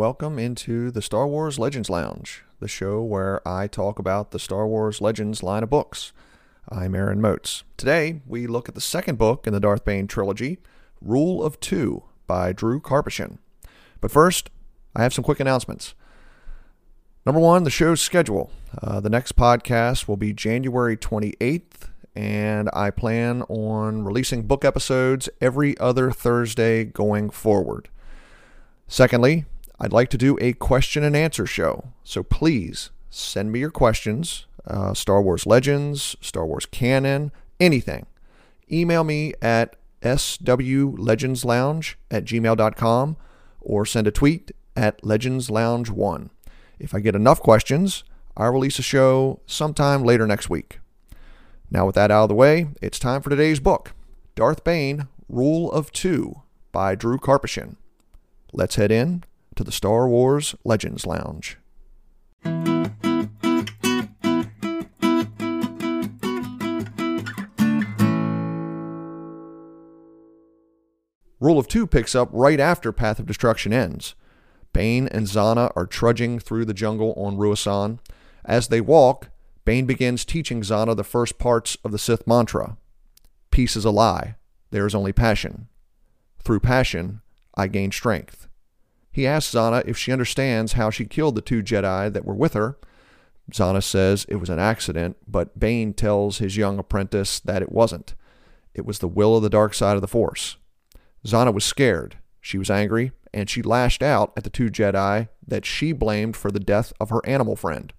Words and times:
Welcome 0.00 0.38
into 0.38 0.90
the 0.90 1.02
Star 1.02 1.28
Wars 1.28 1.58
Legends 1.58 1.90
Lounge, 1.90 2.42
the 2.58 2.68
show 2.68 3.02
where 3.02 3.46
I 3.46 3.66
talk 3.66 3.98
about 3.98 4.30
the 4.30 4.38
Star 4.38 4.66
Wars 4.66 5.02
Legends 5.02 5.42
line 5.42 5.62
of 5.62 5.68
books. 5.68 6.14
I'm 6.70 6.94
Aaron 6.94 7.20
Moats. 7.20 7.64
Today, 7.76 8.22
we 8.26 8.46
look 8.46 8.66
at 8.66 8.74
the 8.74 8.80
second 8.80 9.18
book 9.18 9.46
in 9.46 9.52
the 9.52 9.60
Darth 9.60 9.84
Bane 9.84 10.06
trilogy, 10.06 10.56
Rule 11.02 11.44
of 11.44 11.60
Two 11.60 12.04
by 12.26 12.54
Drew 12.54 12.80
Karpyshyn. 12.80 13.36
But 14.00 14.10
first, 14.10 14.48
I 14.96 15.02
have 15.02 15.12
some 15.12 15.22
quick 15.22 15.38
announcements. 15.38 15.92
Number 17.26 17.38
one, 17.38 17.64
the 17.64 17.70
show's 17.70 18.00
schedule. 18.00 18.50
Uh, 18.82 19.00
the 19.00 19.10
next 19.10 19.36
podcast 19.36 20.08
will 20.08 20.16
be 20.16 20.32
January 20.32 20.96
28th, 20.96 21.90
and 22.16 22.70
I 22.72 22.88
plan 22.88 23.42
on 23.50 24.04
releasing 24.04 24.44
book 24.44 24.64
episodes 24.64 25.28
every 25.42 25.76
other 25.76 26.10
Thursday 26.10 26.84
going 26.84 27.28
forward. 27.28 27.90
Secondly, 28.88 29.44
I'd 29.80 29.92
like 29.92 30.10
to 30.10 30.18
do 30.18 30.36
a 30.40 30.52
question 30.52 31.02
and 31.02 31.16
answer 31.16 31.46
show. 31.46 31.92
So 32.04 32.22
please 32.22 32.90
send 33.08 33.50
me 33.50 33.60
your 33.60 33.70
questions 33.70 34.46
uh, 34.66 34.92
Star 34.94 35.22
Wars 35.22 35.46
Legends, 35.46 36.16
Star 36.20 36.44
Wars 36.44 36.66
Canon, 36.66 37.32
anything. 37.58 38.04
Email 38.70 39.04
me 39.04 39.32
at 39.40 39.76
swlegendslounge 40.02 41.94
at 42.10 42.24
gmail.com 42.24 43.16
or 43.60 43.86
send 43.86 44.06
a 44.06 44.10
tweet 44.10 44.52
at 44.76 45.00
legendslounge1. 45.02 46.30
If 46.78 46.94
I 46.94 47.00
get 47.00 47.14
enough 47.14 47.40
questions, 47.40 48.04
I'll 48.36 48.52
release 48.52 48.78
a 48.78 48.82
show 48.82 49.40
sometime 49.46 50.04
later 50.04 50.26
next 50.26 50.48
week. 50.50 50.78
Now, 51.70 51.86
with 51.86 51.94
that 51.94 52.10
out 52.10 52.24
of 52.24 52.28
the 52.28 52.34
way, 52.34 52.68
it's 52.82 52.98
time 52.98 53.22
for 53.22 53.30
today's 53.30 53.60
book 53.60 53.92
Darth 54.34 54.64
Bane 54.64 55.08
Rule 55.28 55.70
of 55.72 55.92
Two 55.92 56.42
by 56.72 56.94
Drew 56.94 57.18
Karpyshyn. 57.18 57.76
Let's 58.52 58.76
head 58.76 58.90
in 58.90 59.24
to 59.60 59.64
the 59.64 59.70
Star 59.70 60.08
Wars 60.08 60.54
Legends 60.64 61.06
Lounge. 61.06 61.58
Rule 71.38 71.58
of 71.58 71.68
Two 71.68 71.86
picks 71.86 72.14
up 72.14 72.30
right 72.32 72.58
after 72.58 72.90
Path 72.90 73.18
of 73.18 73.26
Destruction 73.26 73.74
ends. 73.74 74.14
Bane 74.72 75.06
and 75.08 75.26
Zannah 75.26 75.70
are 75.76 75.84
trudging 75.84 76.38
through 76.38 76.64
the 76.64 76.72
jungle 76.72 77.12
on 77.18 77.36
Ruusan. 77.36 77.98
As 78.46 78.68
they 78.68 78.80
walk, 78.80 79.28
Bane 79.66 79.84
begins 79.84 80.24
teaching 80.24 80.62
Zannah 80.62 80.96
the 80.96 81.04
first 81.04 81.38
parts 81.38 81.76
of 81.84 81.92
the 81.92 81.98
Sith 81.98 82.26
mantra 82.26 82.78
Peace 83.50 83.76
is 83.76 83.84
a 83.84 83.90
lie. 83.90 84.36
There 84.70 84.86
is 84.86 84.94
only 84.94 85.12
passion. 85.12 85.68
Through 86.42 86.60
passion, 86.60 87.20
I 87.54 87.66
gain 87.66 87.92
strength. 87.92 88.46
He 89.10 89.26
asks 89.26 89.54
Zannah 89.54 89.86
if 89.86 89.96
she 89.96 90.12
understands 90.12 90.74
how 90.74 90.90
she 90.90 91.04
killed 91.04 91.34
the 91.34 91.40
two 91.40 91.62
Jedi 91.62 92.12
that 92.12 92.24
were 92.24 92.34
with 92.34 92.54
her. 92.54 92.78
Zannah 93.52 93.82
says 93.82 94.24
it 94.28 94.36
was 94.36 94.50
an 94.50 94.58
accident, 94.60 95.16
but 95.26 95.58
Bane 95.58 95.92
tells 95.92 96.38
his 96.38 96.56
young 96.56 96.78
apprentice 96.78 97.40
that 97.40 97.62
it 97.62 97.72
wasn't. 97.72 98.14
It 98.74 98.86
was 98.86 99.00
the 99.00 99.08
will 99.08 99.36
of 99.36 99.42
the 99.42 99.50
dark 99.50 99.74
side 99.74 99.96
of 99.96 100.02
the 100.02 100.08
Force. 100.08 100.56
Zannah 101.26 101.52
was 101.52 101.64
scared. 101.64 102.18
She 102.40 102.56
was 102.56 102.70
angry, 102.70 103.12
and 103.34 103.50
she 103.50 103.62
lashed 103.62 104.02
out 104.02 104.32
at 104.36 104.44
the 104.44 104.50
two 104.50 104.70
Jedi 104.70 105.28
that 105.46 105.66
she 105.66 105.92
blamed 105.92 106.36
for 106.36 106.50
the 106.50 106.60
death 106.60 106.92
of 107.00 107.10
her 107.10 107.20
animal 107.26 107.56
friend. 107.56 107.92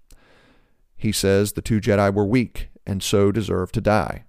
He 0.95 1.11
says 1.11 1.53
the 1.53 1.61
two 1.61 1.81
Jedi 1.81 2.13
were 2.13 2.25
weak 2.25 2.69
and 2.85 3.03
so 3.03 3.31
deserved 3.31 3.73
to 3.75 3.81
die. 3.81 4.25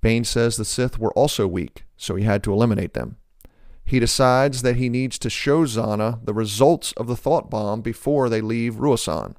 Bane 0.00 0.24
says 0.24 0.56
the 0.56 0.64
Sith 0.64 0.98
were 0.98 1.12
also 1.12 1.46
weak, 1.46 1.84
so 1.96 2.14
he 2.14 2.24
had 2.24 2.42
to 2.44 2.52
eliminate 2.52 2.94
them. 2.94 3.16
He 3.88 4.00
decides 4.00 4.60
that 4.60 4.76
he 4.76 4.90
needs 4.90 5.18
to 5.18 5.30
show 5.30 5.64
Zannah 5.64 6.22
the 6.22 6.34
results 6.34 6.92
of 6.98 7.06
the 7.06 7.16
thought 7.16 7.48
bomb 7.48 7.80
before 7.80 8.28
they 8.28 8.42
leave 8.42 8.74
Ruusan. 8.74 9.34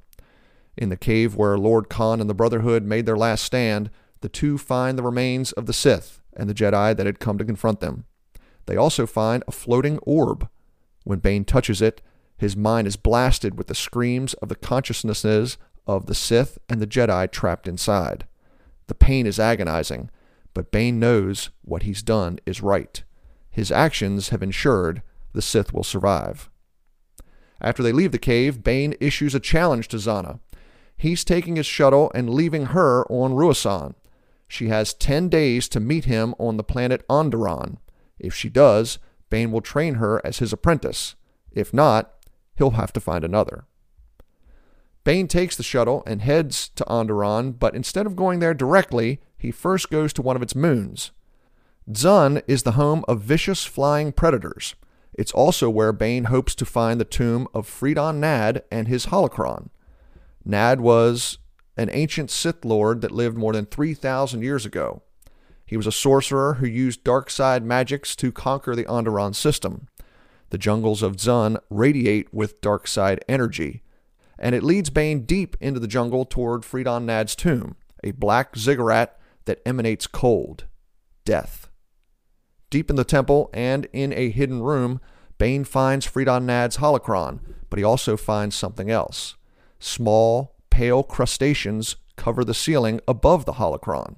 In 0.76 0.90
the 0.90 0.98
cave 0.98 1.36
where 1.36 1.56
Lord 1.56 1.88
Kaan 1.88 2.20
and 2.20 2.28
the 2.28 2.34
Brotherhood 2.34 2.84
made 2.84 3.06
their 3.06 3.16
last 3.16 3.44
stand, 3.44 3.92
the 4.22 4.28
two 4.28 4.58
find 4.58 4.98
the 4.98 5.04
remains 5.04 5.52
of 5.52 5.68
the 5.68 5.72
Sith 5.72 6.20
and 6.36 6.50
the 6.50 6.56
Jedi 6.56 6.98
that 6.98 7.06
had 7.06 7.20
come 7.20 7.38
to 7.38 7.46
confront 7.46 7.80
them. 7.80 8.06
They 8.66 8.76
also 8.76 9.06
find 9.06 9.44
a 9.48 9.52
floating 9.52 10.00
orb. 10.00 10.50
When 11.04 11.20
Bane 11.20 11.46
touches 11.46 11.80
it, 11.80 12.02
his 12.36 12.58
mind 12.58 12.88
is 12.88 12.96
blasted 12.96 13.56
with 13.56 13.68
the 13.68 13.76
screams 13.76 14.34
of 14.34 14.50
the 14.50 14.56
consciousnesses 14.56 15.60
of 15.86 16.08
the 16.08 16.16
Sith 16.16 16.58
and 16.68 16.82
the 16.82 16.88
Jedi 16.88 17.32
trapped 17.32 17.68
inside. 17.68 18.26
The 18.88 18.96
pain 18.96 19.28
is 19.28 19.40
agonizing, 19.40 20.10
but 20.56 20.72
Bane 20.72 21.00
knows 21.00 21.52
what 21.62 21.84
he's 21.84 22.02
done 22.02 22.40
is 22.48 22.64
right. 22.64 23.04
His 23.60 23.74
actions 23.74 24.30
have 24.30 24.42
ensured 24.42 25.02
the 25.34 25.42
Sith 25.42 25.74
will 25.74 25.84
survive. 25.84 26.50
After 27.60 27.84
they 27.84 27.92
leave 27.92 28.14
the 28.14 28.18
cave, 28.18 28.64
Bane 28.64 28.96
issues 29.02 29.36
a 29.36 29.40
challenge 29.42 29.90
to 29.90 29.98
Zannah. 29.98 30.40
He's 30.96 31.26
taking 31.26 31.58
his 31.58 31.66
shuttle 31.66 32.10
and 32.16 32.30
leaving 32.30 32.68
her 32.68 33.04
on 33.12 33.34
Ruusan. 33.34 33.96
She 34.48 34.70
has 34.70 34.94
10 34.94 35.28
days 35.28 35.68
to 35.68 35.82
meet 35.82 36.06
him 36.06 36.36
on 36.40 36.56
the 36.56 36.64
planet 36.64 37.06
Onderon. 37.10 37.80
If 38.18 38.34
she 38.34 38.48
does, 38.48 38.98
Bane 39.30 39.52
will 39.52 39.60
train 39.60 39.96
her 39.96 40.26
as 40.26 40.38
his 40.40 40.54
apprentice. 40.54 41.16
If 41.52 41.74
not, 41.74 42.14
he'll 42.56 42.80
have 42.80 42.94
to 42.94 43.02
find 43.02 43.26
another. 43.26 43.66
Bane 45.04 45.28
takes 45.28 45.58
the 45.58 45.64
shuttle 45.64 46.02
and 46.08 46.22
heads 46.22 46.70
to 46.78 46.86
Onderon, 46.86 47.60
but 47.60 47.76
instead 47.76 48.06
of 48.06 48.16
going 48.16 48.40
there 48.40 48.54
directly, 48.54 49.20
he 49.38 49.52
first 49.52 49.90
goes 49.90 50.14
to 50.14 50.22
one 50.22 50.38
of 50.38 50.42
its 50.42 50.56
moons. 50.56 51.12
Dxun 51.92 52.44
is 52.46 52.62
the 52.62 52.74
home 52.74 53.04
of 53.08 53.22
vicious 53.22 53.66
flying 53.66 54.12
predators. 54.12 54.76
It's 55.16 55.32
also 55.32 55.72
where 55.72 55.92
Bane 55.92 56.26
hopes 56.26 56.54
to 56.56 56.66
find 56.66 57.02
the 57.02 57.06
tomb 57.06 57.48
of 57.52 57.68
Freedon 57.68 58.20
Nad 58.20 58.62
and 58.72 58.88
his 58.88 59.08
holocron. 59.08 59.70
Nad 60.46 60.82
was 60.82 61.40
an 61.78 61.90
ancient 61.92 62.30
Sith 62.30 62.64
Lord 62.64 63.02
that 63.02 63.12
lived 63.12 63.38
more 63.38 63.54
than 63.54 63.66
3,000 63.66 64.44
years 64.44 64.68
ago. 64.68 65.02
He 65.66 65.78
was 65.78 65.88
a 65.88 65.92
sorcerer 65.92 66.56
who 66.56 66.68
used 66.68 67.04
dark 67.04 67.32
side 67.32 67.64
magics 67.64 68.16
to 68.18 68.32
conquer 68.32 68.76
the 68.76 68.86
Onderon 68.86 69.34
system. 69.34 69.88
The 70.52 70.60
jungles 70.60 71.02
of 71.02 71.16
Dxun 71.16 71.58
radiate 71.72 72.32
with 72.32 72.62
dark 72.62 72.88
side 72.88 73.26
energy, 73.28 73.82
and 74.38 74.54
it 74.54 74.64
leads 74.64 74.92
Bane 74.92 75.26
deep 75.26 75.58
into 75.60 75.80
the 75.80 75.88
jungle 75.88 76.26
toward 76.26 76.62
Freedon 76.62 77.06
Nad's 77.06 77.36
tomb, 77.36 77.78
a 78.04 78.12
black 78.12 78.56
ziggurat 78.56 79.20
that 79.46 79.62
emanates 79.66 80.06
cold, 80.06 80.66
death. 81.26 81.69
Deep 82.70 82.90
in 82.90 82.96
the 82.96 83.04
temple 83.04 83.50
and 83.54 83.88
in 83.94 84.14
a 84.14 84.30
hidden 84.30 84.62
room, 84.62 85.02
Bane 85.38 85.64
finds 85.64 86.06
Freedon 86.06 86.46
Nad's 86.46 86.78
holocron, 86.78 87.40
but 87.70 87.80
he 87.80 87.84
also 87.84 88.18
finds 88.18 88.56
something 88.56 88.92
else. 88.92 89.36
Small, 89.80 90.56
pale 90.70 91.02
crustaceans 91.02 91.96
cover 92.16 92.44
the 92.44 92.54
ceiling 92.54 93.00
above 93.08 93.46
the 93.46 93.54
holocron. 93.54 94.18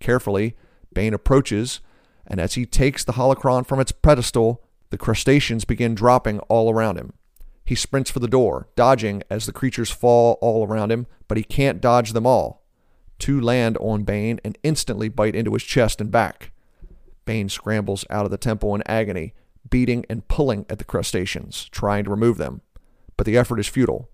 Carefully, 0.00 0.56
Bane 0.94 1.14
approaches, 1.14 1.80
and 2.26 2.40
as 2.40 2.54
he 2.54 2.64
takes 2.64 3.04
the 3.04 3.14
holocron 3.14 3.66
from 3.66 3.80
its 3.80 3.92
pedestal, 3.92 4.62
the 4.90 4.98
crustaceans 4.98 5.64
begin 5.64 5.94
dropping 5.94 6.38
all 6.40 6.72
around 6.72 6.96
him. 6.96 7.12
He 7.64 7.74
sprints 7.74 8.10
for 8.10 8.20
the 8.20 8.28
door, 8.28 8.68
dodging 8.76 9.22
as 9.30 9.46
the 9.46 9.52
creatures 9.52 9.90
fall 9.90 10.38
all 10.40 10.66
around 10.66 10.92
him, 10.92 11.06
but 11.28 11.38
he 11.38 11.44
can't 11.44 11.80
dodge 11.80 12.12
them 12.12 12.26
all. 12.26 12.64
Two 13.18 13.40
land 13.40 13.76
on 13.78 14.04
Bane 14.04 14.40
and 14.44 14.58
instantly 14.62 15.08
bite 15.08 15.34
into 15.34 15.54
his 15.54 15.62
chest 15.62 16.00
and 16.00 16.10
back. 16.10 16.51
Bane 17.24 17.48
scrambles 17.48 18.04
out 18.10 18.24
of 18.24 18.30
the 18.30 18.36
temple 18.36 18.74
in 18.74 18.82
agony, 18.86 19.34
beating 19.68 20.04
and 20.10 20.26
pulling 20.28 20.66
at 20.68 20.78
the 20.78 20.84
crustaceans, 20.84 21.68
trying 21.70 22.04
to 22.04 22.10
remove 22.10 22.38
them. 22.38 22.62
But 23.16 23.26
the 23.26 23.36
effort 23.36 23.60
is 23.60 23.68
futile. 23.68 24.10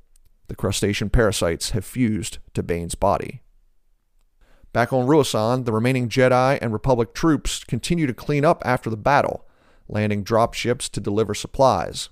The 0.48 0.56
crustacean 0.56 1.10
parasites 1.10 1.70
have 1.70 1.84
fused 1.84 2.38
to 2.54 2.62
Bane's 2.62 2.94
body. 2.94 3.42
Back 4.72 4.92
on 4.92 5.06
Ruusan, 5.06 5.64
the 5.64 5.72
remaining 5.72 6.08
Jedi 6.08 6.58
and 6.60 6.72
Republic 6.72 7.14
troops 7.14 7.64
continue 7.64 8.06
to 8.06 8.14
clean 8.14 8.44
up 8.44 8.62
after 8.64 8.90
the 8.90 8.96
battle, 8.96 9.46
landing 9.88 10.22
drop 10.22 10.54
ships 10.54 10.88
to 10.90 11.00
deliver 11.00 11.34
supplies. 11.34 12.10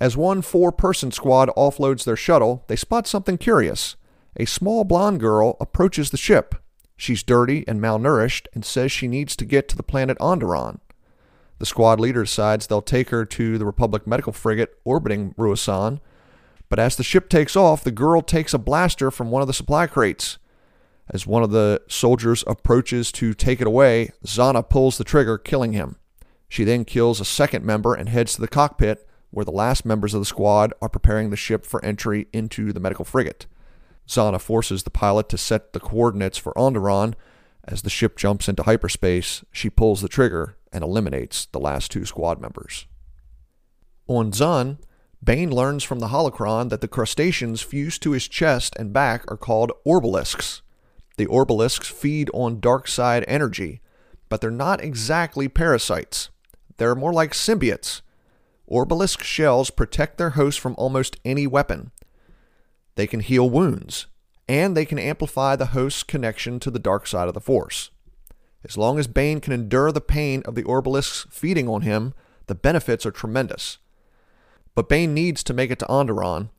As 0.00 0.16
one 0.16 0.42
four 0.42 0.72
person 0.72 1.12
squad 1.12 1.48
offloads 1.56 2.04
their 2.04 2.16
shuttle, 2.16 2.64
they 2.66 2.76
spot 2.76 3.06
something 3.06 3.38
curious. 3.38 3.96
A 4.36 4.44
small 4.44 4.82
blonde 4.84 5.20
girl 5.20 5.56
approaches 5.60 6.10
the 6.10 6.16
ship. 6.16 6.56
She's 6.96 7.22
dirty 7.22 7.64
and 7.66 7.80
malnourished 7.80 8.46
and 8.54 8.64
says 8.64 8.92
she 8.92 9.08
needs 9.08 9.36
to 9.36 9.44
get 9.44 9.68
to 9.68 9.76
the 9.76 9.82
planet 9.82 10.18
Onderon. 10.18 10.78
The 11.58 11.66
squad 11.66 12.00
leader 12.00 12.24
decides 12.24 12.66
they'll 12.66 12.82
take 12.82 13.10
her 13.10 13.24
to 13.24 13.58
the 13.58 13.66
Republic 13.66 14.06
medical 14.06 14.32
frigate 14.32 14.74
orbiting 14.84 15.34
Ruusan, 15.34 16.00
but 16.68 16.78
as 16.78 16.96
the 16.96 17.04
ship 17.04 17.28
takes 17.28 17.56
off, 17.56 17.84
the 17.84 17.90
girl 17.90 18.20
takes 18.22 18.54
a 18.54 18.58
blaster 18.58 19.10
from 19.10 19.30
one 19.30 19.42
of 19.42 19.48
the 19.48 19.54
supply 19.54 19.86
crates. 19.86 20.38
As 21.10 21.26
one 21.26 21.42
of 21.42 21.50
the 21.50 21.82
soldiers 21.86 22.42
approaches 22.46 23.12
to 23.12 23.34
take 23.34 23.60
it 23.60 23.66
away, 23.66 24.10
Zannah 24.24 24.68
pulls 24.68 24.96
the 24.98 25.04
trigger, 25.04 25.36
killing 25.36 25.72
him. 25.72 25.96
She 26.48 26.64
then 26.64 26.84
kills 26.84 27.20
a 27.20 27.24
second 27.24 27.64
member 27.64 27.94
and 27.94 28.08
heads 28.08 28.34
to 28.34 28.40
the 28.40 28.48
cockpit, 28.48 29.06
where 29.30 29.44
the 29.44 29.50
last 29.50 29.84
members 29.84 30.14
of 30.14 30.20
the 30.20 30.24
squad 30.24 30.72
are 30.80 30.88
preparing 30.88 31.30
the 31.30 31.36
ship 31.36 31.66
for 31.66 31.84
entry 31.84 32.28
into 32.32 32.72
the 32.72 32.80
medical 32.80 33.04
frigate. 33.04 33.46
Zannah 34.08 34.40
forces 34.40 34.82
the 34.82 34.90
pilot 34.90 35.28
to 35.30 35.38
set 35.38 35.72
the 35.72 35.80
coordinates 35.80 36.38
for 36.38 36.52
Onderon. 36.54 37.14
As 37.64 37.82
the 37.82 37.90
ship 37.90 38.16
jumps 38.16 38.48
into 38.48 38.64
hyperspace, 38.64 39.44
she 39.50 39.70
pulls 39.70 40.02
the 40.02 40.08
trigger 40.08 40.56
and 40.72 40.84
eliminates 40.84 41.46
the 41.46 41.60
last 41.60 41.90
two 41.90 42.04
squad 42.04 42.40
members. 42.40 42.86
On 44.06 44.30
Dxun, 44.30 44.78
Bane 45.24 45.50
learns 45.50 45.82
from 45.82 46.00
the 46.00 46.08
holocron 46.08 46.68
that 46.68 46.82
the 46.82 46.88
crustaceans 46.88 47.62
fused 47.62 48.02
to 48.02 48.10
his 48.10 48.28
chest 48.28 48.76
and 48.76 48.92
back 48.92 49.24
are 49.30 49.38
called 49.38 49.72
orbalisks. 49.86 50.60
The 51.16 51.26
orbalisks 51.26 51.90
feed 51.90 52.28
on 52.34 52.60
dark 52.60 52.86
side 52.88 53.24
energy, 53.26 53.80
but 54.28 54.42
they're 54.42 54.50
not 54.50 54.82
exactly 54.82 55.48
parasites. 55.48 56.28
They're 56.76 56.94
more 56.94 57.12
like 57.12 57.32
symbiotes. 57.32 58.02
Orbalisk 58.70 59.22
shells 59.22 59.70
protect 59.70 60.18
their 60.18 60.30
host 60.30 60.60
from 60.60 60.74
almost 60.76 61.16
any 61.24 61.46
weapon. 61.46 61.92
They 62.96 63.06
can 63.06 63.20
heal 63.20 63.48
wounds, 63.48 64.06
and 64.48 64.76
they 64.76 64.84
can 64.84 64.98
amplify 64.98 65.56
the 65.56 65.66
host's 65.66 66.02
connection 66.02 66.60
to 66.60 66.70
the 66.70 66.78
dark 66.78 67.06
side 67.06 67.28
of 67.28 67.34
the 67.34 67.40
Force. 67.40 67.90
As 68.64 68.78
long 68.78 68.98
as 68.98 69.06
Bane 69.06 69.40
can 69.40 69.52
endure 69.52 69.92
the 69.92 70.00
pain 70.00 70.42
of 70.46 70.54
the 70.54 70.62
Orbalisks 70.62 71.30
feeding 71.30 71.68
on 71.68 71.82
him, 71.82 72.14
the 72.46 72.54
benefits 72.54 73.04
are 73.04 73.10
tremendous. 73.10 73.78
But 74.74 74.88
Bane 74.88 75.14
needs 75.14 75.42
to 75.44 75.54
make 75.54 75.70
it 75.70 75.78
to 75.80 75.86
Onderon. 75.86 76.50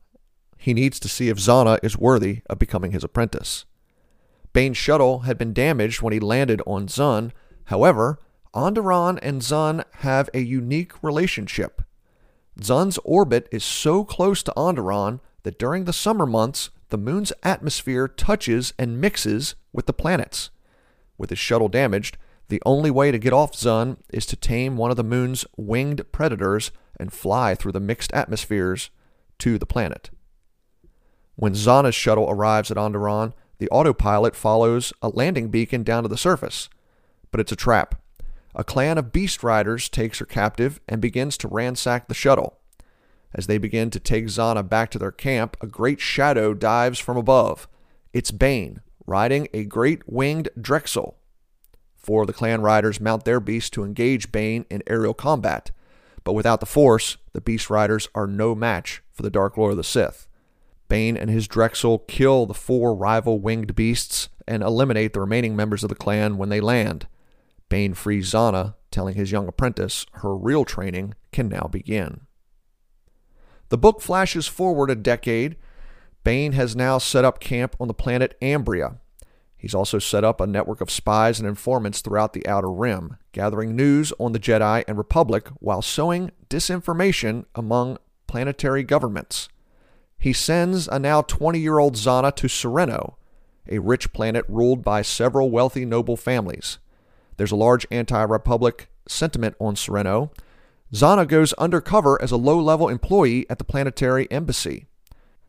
He 0.56 0.72
needs 0.72 0.98
to 1.00 1.08
see 1.08 1.28
if 1.28 1.38
Zannah 1.38 1.78
is 1.82 1.98
worthy 1.98 2.42
of 2.48 2.58
becoming 2.58 2.92
his 2.92 3.04
apprentice. 3.04 3.64
Bane's 4.52 4.78
shuttle 4.78 5.20
had 5.20 5.36
been 5.36 5.52
damaged 5.52 6.00
when 6.00 6.12
he 6.12 6.20
landed 6.20 6.62
on 6.66 6.86
Dxun. 6.86 7.32
However, 7.64 8.18
Onderon 8.54 9.18
and 9.20 9.42
Dxun 9.42 9.84
have 9.96 10.30
a 10.32 10.40
unique 10.40 11.02
relationship. 11.02 11.82
Dxun's 12.58 12.98
orbit 13.04 13.48
is 13.52 13.64
so 13.64 14.02
close 14.02 14.42
to 14.44 14.54
Onderon 14.56 15.20
that 15.46 15.60
during 15.60 15.84
the 15.84 15.92
summer 15.92 16.26
months, 16.26 16.70
the 16.88 16.98
moon's 16.98 17.32
atmosphere 17.44 18.08
touches 18.08 18.74
and 18.80 19.00
mixes 19.00 19.54
with 19.72 19.86
the 19.86 19.92
planets. 19.92 20.50
With 21.18 21.30
his 21.30 21.38
shuttle 21.38 21.68
damaged, 21.68 22.18
the 22.48 22.60
only 22.66 22.90
way 22.90 23.12
to 23.12 23.18
get 23.18 23.32
off 23.32 23.52
Dxun 23.52 23.98
is 24.12 24.26
to 24.26 24.34
tame 24.34 24.76
one 24.76 24.90
of 24.90 24.96
the 24.96 25.04
moon's 25.04 25.44
winged 25.56 26.10
predators 26.10 26.72
and 26.98 27.12
fly 27.12 27.54
through 27.54 27.70
the 27.70 27.78
mixed 27.78 28.12
atmospheres 28.12 28.90
to 29.38 29.56
the 29.56 29.66
planet. 29.66 30.10
When 31.36 31.52
Zannah's 31.54 31.94
shuttle 31.94 32.28
arrives 32.28 32.72
at 32.72 32.76
Onderon, 32.76 33.32
the 33.58 33.68
autopilot 33.68 34.34
follows 34.34 34.92
a 35.00 35.10
landing 35.10 35.50
beacon 35.50 35.84
down 35.84 36.02
to 36.02 36.08
the 36.08 36.18
surface. 36.18 36.68
But 37.30 37.38
it's 37.38 37.52
a 37.52 37.56
trap. 37.56 38.02
A 38.56 38.64
clan 38.64 38.98
of 38.98 39.12
beast 39.12 39.44
riders 39.44 39.88
takes 39.88 40.18
her 40.18 40.26
captive 40.26 40.80
and 40.88 41.00
begins 41.00 41.38
to 41.38 41.46
ransack 41.46 42.08
the 42.08 42.14
shuttle. 42.14 42.58
As 43.36 43.46
they 43.46 43.58
begin 43.58 43.90
to 43.90 44.00
take 44.00 44.24
Zannah 44.24 44.66
back 44.66 44.90
to 44.90 44.98
their 44.98 45.12
camp, 45.12 45.58
a 45.60 45.66
great 45.66 46.00
shadow 46.00 46.54
dives 46.54 46.98
from 46.98 47.18
above. 47.18 47.68
It's 48.14 48.30
Bane, 48.30 48.80
riding 49.06 49.46
a 49.52 49.64
great 49.64 50.00
winged 50.06 50.48
Drexl. 50.58 51.16
Four 51.94 52.22
of 52.22 52.28
the 52.28 52.32
clan 52.32 52.62
riders 52.62 52.98
mount 52.98 53.26
their 53.26 53.38
beasts 53.38 53.68
to 53.70 53.84
engage 53.84 54.32
Bane 54.32 54.64
in 54.70 54.82
aerial 54.86 55.12
combat, 55.12 55.70
but 56.24 56.32
without 56.32 56.60
the 56.60 56.66
Force, 56.66 57.18
the 57.34 57.42
Beast 57.42 57.68
Riders 57.68 58.08
are 58.14 58.26
no 58.26 58.54
match 58.54 59.02
for 59.12 59.22
the 59.22 59.30
Dark 59.30 59.58
Lord 59.58 59.72
of 59.72 59.76
the 59.76 59.84
Sith. 59.84 60.26
Bane 60.88 61.16
and 61.16 61.28
his 61.28 61.46
Drexl 61.46 62.06
kill 62.08 62.46
the 62.46 62.54
four 62.54 62.94
rival 62.94 63.38
winged 63.38 63.74
beasts 63.74 64.30
and 64.48 64.62
eliminate 64.62 65.12
the 65.12 65.20
remaining 65.20 65.54
members 65.54 65.82
of 65.82 65.90
the 65.90 65.94
clan 65.94 66.38
when 66.38 66.48
they 66.48 66.60
land. 66.60 67.06
Bane 67.68 67.92
frees 67.92 68.32
Zannah, 68.32 68.76
telling 68.90 69.14
his 69.14 69.30
young 69.30 69.46
apprentice 69.46 70.06
her 70.12 70.34
real 70.34 70.64
training 70.64 71.14
can 71.32 71.48
now 71.48 71.68
begin. 71.70 72.25
The 73.68 73.78
book 73.78 74.00
flashes 74.00 74.46
forward 74.46 74.90
a 74.90 74.94
decade. 74.94 75.56
Bane 76.24 76.52
has 76.52 76.76
now 76.76 76.98
set 76.98 77.24
up 77.24 77.40
camp 77.40 77.76
on 77.80 77.88
the 77.88 77.94
planet 77.94 78.36
Ambria. 78.40 78.98
He's 79.56 79.74
also 79.74 79.98
set 79.98 80.22
up 80.22 80.40
a 80.40 80.46
network 80.46 80.80
of 80.80 80.90
spies 80.90 81.40
and 81.40 81.48
informants 81.48 82.00
throughout 82.00 82.32
the 82.32 82.46
Outer 82.46 82.70
Rim, 82.70 83.16
gathering 83.32 83.74
news 83.74 84.12
on 84.18 84.32
the 84.32 84.38
Jedi 84.38 84.84
and 84.86 84.98
Republic 84.98 85.48
while 85.58 85.82
sowing 85.82 86.30
disinformation 86.48 87.46
among 87.54 87.98
planetary 88.26 88.84
governments. 88.84 89.48
He 90.18 90.32
sends 90.32 90.88
a 90.88 90.98
now 90.98 91.22
20 91.22 91.58
year 91.58 91.78
old 91.78 91.94
Zannah 91.94 92.34
to 92.36 92.46
Serenno, 92.46 93.14
a 93.68 93.78
rich 93.78 94.12
planet 94.12 94.44
ruled 94.48 94.84
by 94.84 95.02
several 95.02 95.50
wealthy 95.50 95.84
noble 95.84 96.16
families. 96.16 96.78
There's 97.36 97.52
a 97.52 97.56
large 97.56 97.86
anti 97.90 98.22
Republic 98.22 98.88
sentiment 99.08 99.56
on 99.58 99.74
Serenno. 99.74 100.30
Zannah 100.92 101.26
goes 101.26 101.52
undercover 101.54 102.20
as 102.22 102.30
a 102.30 102.36
low 102.36 102.60
level 102.60 102.88
employee 102.88 103.44
at 103.50 103.58
the 103.58 103.64
planetary 103.64 104.30
embassy. 104.30 104.86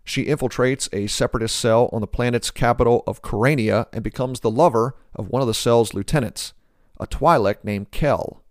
She 0.04 0.26
infiltrates 0.26 0.90
a 0.94 1.08
separatist 1.08 1.58
cell 1.58 1.90
on 1.92 2.02
the 2.02 2.08
planet's 2.08 2.50
capital 2.50 3.04
of 3.06 3.22
Corania 3.22 3.88
and 3.94 4.04
becomes 4.04 4.40
the 4.40 4.50
lover 4.50 4.96
of 5.14 5.30
one 5.30 5.42
of 5.42 5.48
the 5.48 5.54
cell's 5.54 5.94
lieutenants, 5.94 6.54
a 7.00 7.06
Twi'lek 7.06 7.64
named 7.64 7.92
Kel. 7.92 8.42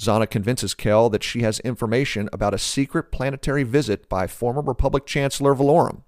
Zannah 0.00 0.30
convinces 0.30 0.74
Kel 0.74 1.10
that 1.10 1.24
she 1.24 1.42
has 1.42 1.58
information 1.60 2.28
about 2.32 2.54
a 2.54 2.58
secret 2.58 3.10
planetary 3.10 3.64
visit 3.64 4.08
by 4.08 4.26
former 4.26 4.62
Republic 4.62 5.04
Chancellor 5.04 5.54
Valorum. 5.54 6.02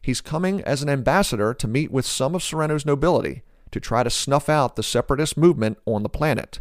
He's 0.00 0.20
coming 0.20 0.62
as 0.62 0.82
an 0.82 0.88
ambassador 0.88 1.52
to 1.52 1.66
meet 1.66 1.90
with 1.90 2.06
some 2.06 2.34
of 2.34 2.42
Serenno's 2.42 2.86
nobility 2.86 3.42
to 3.72 3.80
try 3.80 4.04
to 4.04 4.10
snuff 4.10 4.48
out 4.48 4.76
the 4.76 4.82
separatist 4.82 5.36
movement 5.36 5.78
on 5.84 6.02
the 6.02 6.08
planet. 6.08 6.60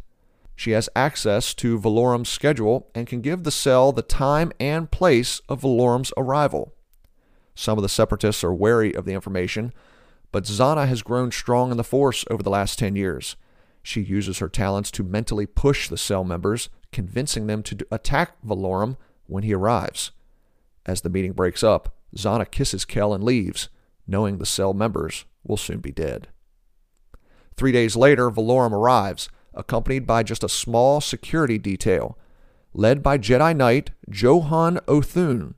She 0.55 0.71
has 0.71 0.89
access 0.95 1.53
to 1.55 1.79
Valorum's 1.79 2.29
schedule 2.29 2.89
and 2.93 3.07
can 3.07 3.21
give 3.21 3.43
the 3.43 3.51
cell 3.51 3.91
the 3.91 4.01
time 4.01 4.51
and 4.59 4.91
place 4.91 5.41
of 5.49 5.61
Valorum's 5.61 6.13
arrival. 6.15 6.73
Some 7.55 7.77
of 7.77 7.81
the 7.81 7.89
separatists 7.89 8.43
are 8.43 8.53
wary 8.53 8.95
of 8.95 9.05
the 9.05 9.13
information, 9.13 9.73
but 10.31 10.45
Zannah 10.45 10.87
has 10.87 11.03
grown 11.03 11.31
strong 11.31 11.71
in 11.71 11.77
the 11.77 11.83
Force 11.83 12.25
over 12.29 12.41
the 12.41 12.49
last 12.49 12.79
10 12.79 12.95
years. 12.95 13.35
She 13.83 14.01
uses 14.01 14.39
her 14.39 14.49
talents 14.49 14.89
to 14.91 15.03
mentally 15.03 15.45
push 15.45 15.89
the 15.89 15.97
cell 15.97 16.23
members, 16.23 16.69
convincing 16.91 17.47
them 17.47 17.61
to 17.63 17.85
attack 17.91 18.41
Valorum 18.41 18.97
when 19.27 19.43
he 19.43 19.53
arrives. 19.53 20.11
As 20.85 21.01
the 21.01 21.09
meeting 21.09 21.33
breaks 21.33 21.63
up, 21.63 21.95
Zannah 22.15 22.49
kisses 22.49 22.85
Kel 22.85 23.13
and 23.13 23.23
leaves, 23.23 23.69
knowing 24.07 24.37
the 24.37 24.45
cell 24.45 24.73
members 24.73 25.25
will 25.43 25.57
soon 25.57 25.79
be 25.79 25.91
dead. 25.91 26.29
Three 27.55 27.71
days 27.71 27.95
later, 27.95 28.31
Valorum 28.31 28.71
arrives, 28.71 29.29
accompanied 29.53 30.05
by 30.07 30.23
just 30.23 30.43
a 30.43 30.49
small 30.49 31.01
security 31.01 31.57
detail, 31.57 32.17
led 32.73 33.03
by 33.03 33.17
Jedi 33.17 33.55
Knight 33.55 33.91
Johan 34.09 34.79
Othun. 34.87 35.55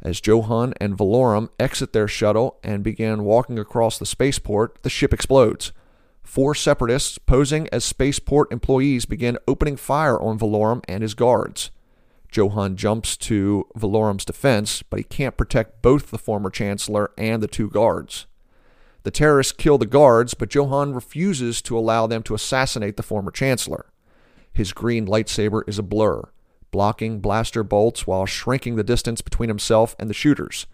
As 0.00 0.24
Johan 0.24 0.74
and 0.80 0.96
Valorum 0.96 1.48
exit 1.58 1.92
their 1.92 2.08
shuttle 2.08 2.58
and 2.62 2.84
begin 2.84 3.24
walking 3.24 3.58
across 3.58 3.98
the 3.98 4.06
spaceport, 4.06 4.82
the 4.82 4.90
ship 4.90 5.12
explodes. 5.12 5.72
Four 6.22 6.54
separatists 6.54 7.18
posing 7.18 7.68
as 7.72 7.84
spaceport 7.84 8.52
employees 8.52 9.06
begin 9.06 9.38
opening 9.48 9.76
fire 9.76 10.20
on 10.20 10.38
Valorum 10.38 10.84
and 10.86 11.02
his 11.02 11.14
guards. 11.14 11.70
Johan 12.30 12.76
jumps 12.76 13.16
to 13.16 13.66
Valorum's 13.76 14.24
defense, 14.24 14.82
but 14.82 14.98
he 14.98 15.04
can't 15.04 15.38
protect 15.38 15.82
both 15.82 16.10
the 16.10 16.18
former 16.18 16.50
chancellor 16.50 17.10
and 17.16 17.42
the 17.42 17.48
two 17.48 17.70
guards. 17.70 18.26
The 19.08 19.12
terrorists 19.12 19.52
kill 19.52 19.78
the 19.78 19.86
guards, 19.86 20.34
but 20.34 20.54
Johan 20.54 20.92
refuses 20.92 21.62
to 21.62 21.78
allow 21.78 22.06
them 22.06 22.22
to 22.24 22.34
assassinate 22.34 22.98
the 22.98 23.02
former 23.02 23.30
chancellor. 23.30 23.86
His 24.52 24.74
green 24.74 25.06
lightsaber 25.06 25.62
is 25.66 25.78
a 25.78 25.82
blur, 25.82 26.24
blocking 26.70 27.20
blaster 27.20 27.62
bolts 27.62 28.06
while 28.06 28.26
shrinking 28.26 28.76
the 28.76 28.84
distance 28.84 29.22
between 29.22 29.48
himself 29.48 29.96
and 29.98 30.10
the 30.10 30.14
shooters. 30.14 30.66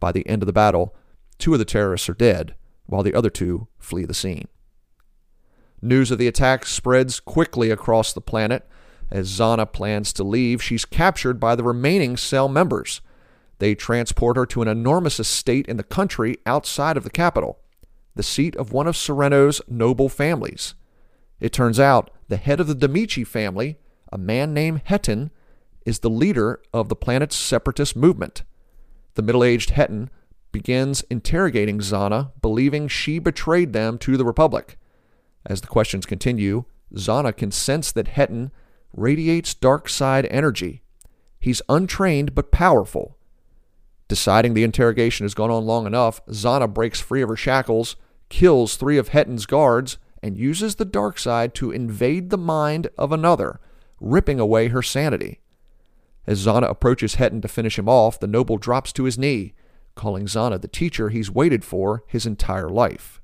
By 0.00 0.12
the 0.12 0.28
end 0.28 0.42
of 0.42 0.46
the 0.48 0.52
battle, 0.52 0.94
two 1.38 1.54
of 1.54 1.58
the 1.58 1.64
terrorists 1.64 2.10
are 2.10 2.12
dead, 2.12 2.56
while 2.84 3.02
the 3.02 3.14
other 3.14 3.30
two 3.30 3.68
flee 3.78 4.04
the 4.04 4.12
scene. 4.12 4.48
News 5.80 6.10
of 6.10 6.18
the 6.18 6.28
attack 6.28 6.66
spreads 6.66 7.20
quickly 7.20 7.70
across 7.70 8.12
the 8.12 8.20
planet. 8.20 8.68
As 9.10 9.30
Zannah 9.30 9.72
plans 9.72 10.12
to 10.12 10.24
leave, 10.24 10.62
she's 10.62 10.84
captured 10.84 11.40
by 11.40 11.56
the 11.56 11.64
remaining 11.64 12.18
cell 12.18 12.50
members. 12.50 13.00
They 13.60 13.74
transport 13.74 14.36
her 14.36 14.44
to 14.44 14.60
an 14.60 14.68
enormous 14.68 15.18
estate 15.18 15.66
in 15.68 15.78
the 15.78 15.82
country 15.82 16.36
outside 16.44 16.98
of 16.98 17.04
the 17.04 17.08
capital, 17.10 17.60
the 18.14 18.22
seat 18.22 18.54
of 18.56 18.72
one 18.72 18.86
of 18.86 18.96
Serenno's 18.96 19.60
noble 19.68 20.08
families. 20.08 20.74
It 21.40 21.52
turns 21.52 21.80
out 21.80 22.10
the 22.28 22.36
head 22.36 22.60
of 22.60 22.66
the 22.66 22.74
Demichi 22.74 23.26
family, 23.26 23.78
a 24.12 24.18
man 24.18 24.54
named 24.54 24.82
Hetton, 24.84 25.30
is 25.84 25.98
the 25.98 26.10
leader 26.10 26.60
of 26.72 26.88
the 26.88 26.96
planet's 26.96 27.36
separatist 27.36 27.96
movement. 27.96 28.42
The 29.14 29.22
middle 29.22 29.42
aged 29.42 29.70
Hetton 29.70 30.10
begins 30.52 31.02
interrogating 31.10 31.78
Zannah, 31.78 32.30
believing 32.40 32.86
she 32.86 33.18
betrayed 33.18 33.72
them 33.72 33.98
to 33.98 34.16
the 34.16 34.24
Republic. 34.24 34.78
As 35.44 35.60
the 35.60 35.66
questions 35.66 36.06
continue, 36.06 36.64
Zannah 36.94 37.36
can 37.36 37.50
sense 37.50 37.90
that 37.92 38.08
Hetton 38.08 38.52
radiates 38.94 39.54
dark 39.54 39.88
side 39.88 40.26
energy. 40.30 40.82
He's 41.40 41.62
untrained 41.68 42.34
but 42.34 42.52
powerful. 42.52 43.16
Deciding 44.12 44.52
the 44.52 44.62
interrogation 44.62 45.24
has 45.24 45.32
gone 45.32 45.50
on 45.50 45.64
long 45.64 45.86
enough, 45.86 46.20
Zannah 46.26 46.70
breaks 46.70 47.00
free 47.00 47.22
of 47.22 47.30
her 47.30 47.34
shackles, 47.34 47.96
kills 48.28 48.76
three 48.76 48.98
of 48.98 49.08
Hetton's 49.08 49.46
guards, 49.46 49.96
and 50.22 50.36
uses 50.36 50.74
the 50.74 50.84
dark 50.84 51.18
side 51.18 51.54
to 51.54 51.70
invade 51.70 52.28
the 52.28 52.36
mind 52.36 52.88
of 52.98 53.10
another, 53.10 53.58
ripping 54.02 54.38
away 54.38 54.68
her 54.68 54.82
sanity. 54.82 55.40
As 56.26 56.44
Zannah 56.44 56.68
approaches 56.68 57.14
Hetton 57.14 57.40
to 57.40 57.48
finish 57.48 57.78
him 57.78 57.88
off, 57.88 58.20
the 58.20 58.26
noble 58.26 58.58
drops 58.58 58.92
to 58.92 59.04
his 59.04 59.16
knee, 59.16 59.54
calling 59.94 60.26
Zannah 60.26 60.60
the 60.60 60.68
teacher 60.68 61.08
he's 61.08 61.30
waited 61.30 61.64
for 61.64 62.04
his 62.06 62.26
entire 62.26 62.68
life. 62.68 63.22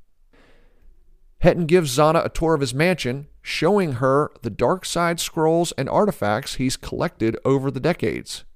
Hetton 1.40 1.66
gives 1.66 1.99
Zannah 1.99 2.25
a 2.25 2.30
tour 2.30 2.54
of 2.54 2.62
his 2.62 2.73
mansion, 2.73 3.26
showing 3.42 3.92
her 3.97 4.30
the 4.40 4.49
dark 4.49 4.87
side 4.87 5.21
scrolls 5.21 5.73
and 5.73 5.87
artifacts 5.87 6.54
he's 6.54 6.78
collected 6.78 7.37
over 7.45 7.71
the 7.71 7.78
decades. 7.78 8.47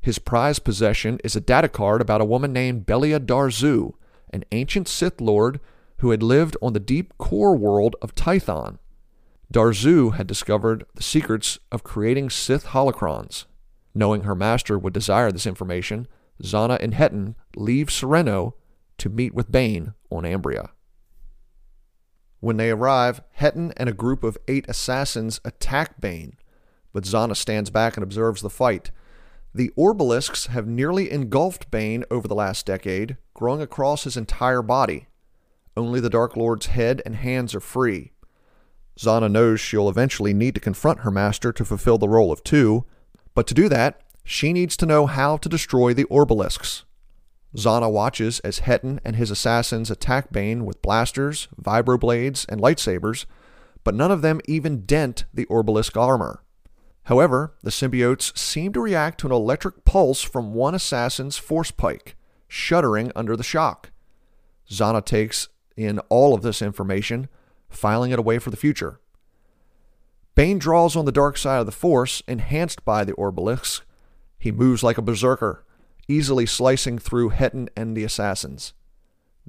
His 0.00 0.18
prized 0.18 0.64
possession 0.64 1.18
is 1.22 1.36
a 1.36 1.40
data 1.40 1.68
card 1.68 2.00
about 2.00 2.20
a 2.20 2.26
woman 2.26 2.52
named 2.52 2.86
Belia 2.86 3.20
Darzu, 3.20 3.92
an 4.30 4.44
ancient 4.52 4.88
Sith 4.88 5.20
Lord 5.20 5.60
who 5.98 6.10
had 6.10 6.22
lived 6.22 6.56
on 6.62 6.72
the 6.72 6.80
deep 6.80 7.16
core 7.18 7.54
world 7.54 7.96
of 8.00 8.14
Tython. 8.14 8.78
Darzu 9.52 10.14
had 10.14 10.26
discovered 10.26 10.86
the 10.94 11.02
secrets 11.02 11.58
of 11.70 11.84
creating 11.84 12.30
Sith 12.30 12.66
holocrons. 12.66 13.44
Knowing 13.94 14.22
her 14.22 14.34
master 14.34 14.78
would 14.78 14.92
desire 14.92 15.32
this 15.32 15.46
information, 15.46 16.06
Zannah 16.42 16.80
and 16.80 16.94
Hetton 16.94 17.34
leave 17.56 17.88
Serenno 17.88 18.54
to 18.98 19.08
meet 19.08 19.34
with 19.34 19.52
Bane 19.52 19.94
on 20.10 20.22
Ambria. 20.22 20.70
When 22.38 22.56
they 22.56 22.70
arrive, 22.70 23.20
Hetton 23.32 23.72
and 23.76 23.88
a 23.88 23.94
group 23.94 24.24
of 24.24 24.38
eight 24.48 24.64
assassins 24.68 25.40
attack 25.44 26.00
Bane, 26.00 26.36
but 26.92 27.04
Zannah 27.04 27.36
stands 27.36 27.68
back 27.68 27.96
and 27.96 28.04
observes 28.04 28.40
the 28.40 28.48
fight. 28.48 28.90
The 29.52 29.70
Orbalisks 29.76 30.46
have 30.48 30.68
nearly 30.68 31.10
engulfed 31.10 31.70
Bane 31.70 32.04
over 32.10 32.28
the 32.28 32.36
last 32.36 32.66
decade, 32.66 33.16
growing 33.34 33.60
across 33.60 34.04
his 34.04 34.16
entire 34.16 34.62
body. 34.62 35.08
Only 35.76 35.98
the 35.98 36.10
Dark 36.10 36.36
Lord's 36.36 36.66
head 36.66 37.02
and 37.04 37.16
hands 37.16 37.54
are 37.54 37.60
free. 37.60 38.12
Zannah 38.98 39.30
knows 39.30 39.60
she'll 39.60 39.88
eventually 39.88 40.32
need 40.32 40.54
to 40.54 40.60
confront 40.60 41.00
her 41.00 41.10
master 41.10 41.52
to 41.52 41.64
fulfill 41.64 41.98
the 41.98 42.08
role 42.08 42.30
of 42.30 42.44
two, 42.44 42.84
but 43.34 43.46
to 43.48 43.54
do 43.54 43.68
that, 43.68 44.02
she 44.22 44.52
needs 44.52 44.76
to 44.76 44.86
know 44.86 45.06
how 45.06 45.36
to 45.38 45.48
destroy 45.48 45.94
the 45.94 46.04
Orbalisks. 46.04 46.84
Zannah 47.56 47.90
watches 47.90 48.38
as 48.40 48.60
Hetton 48.60 49.00
and 49.04 49.16
his 49.16 49.32
assassins 49.32 49.90
attack 49.90 50.30
Bane 50.30 50.64
with 50.64 50.82
blasters, 50.82 51.48
vibroblades, 51.60 52.46
and 52.48 52.60
lightsabers, 52.60 53.26
but 53.82 53.94
none 53.94 54.12
of 54.12 54.22
them 54.22 54.40
even 54.46 54.82
dent 54.86 55.24
the 55.34 55.46
Orbalisk 55.46 55.96
armor. 56.00 56.44
However, 57.10 57.56
the 57.64 57.70
symbiotes 57.70 58.38
seem 58.38 58.72
to 58.72 58.80
react 58.80 59.18
to 59.18 59.26
an 59.26 59.32
electric 59.32 59.84
pulse 59.84 60.22
from 60.22 60.54
one 60.54 60.76
assassin's 60.76 61.36
force 61.36 61.72
pike, 61.72 62.14
shuddering 62.46 63.10
under 63.16 63.36
the 63.36 63.42
shock. 63.42 63.90
Zannah 64.70 65.04
takes 65.04 65.48
in 65.76 65.98
all 66.08 66.34
of 66.34 66.42
this 66.42 66.62
information, 66.62 67.28
filing 67.68 68.12
it 68.12 68.20
away 68.20 68.38
for 68.38 68.50
the 68.50 68.56
future. 68.56 69.00
Bane 70.36 70.60
draws 70.60 70.94
on 70.94 71.04
the 71.04 71.10
dark 71.10 71.36
side 71.36 71.58
of 71.58 71.66
the 71.66 71.72
Force, 71.72 72.22
enhanced 72.28 72.84
by 72.84 73.04
the 73.04 73.14
Orbalisks. 73.14 73.80
He 74.38 74.52
moves 74.52 74.84
like 74.84 74.96
a 74.96 75.02
berserker, 75.02 75.64
easily 76.06 76.46
slicing 76.46 76.96
through 76.96 77.30
Hetton 77.30 77.70
and 77.76 77.96
the 77.96 78.04
assassins. 78.04 78.72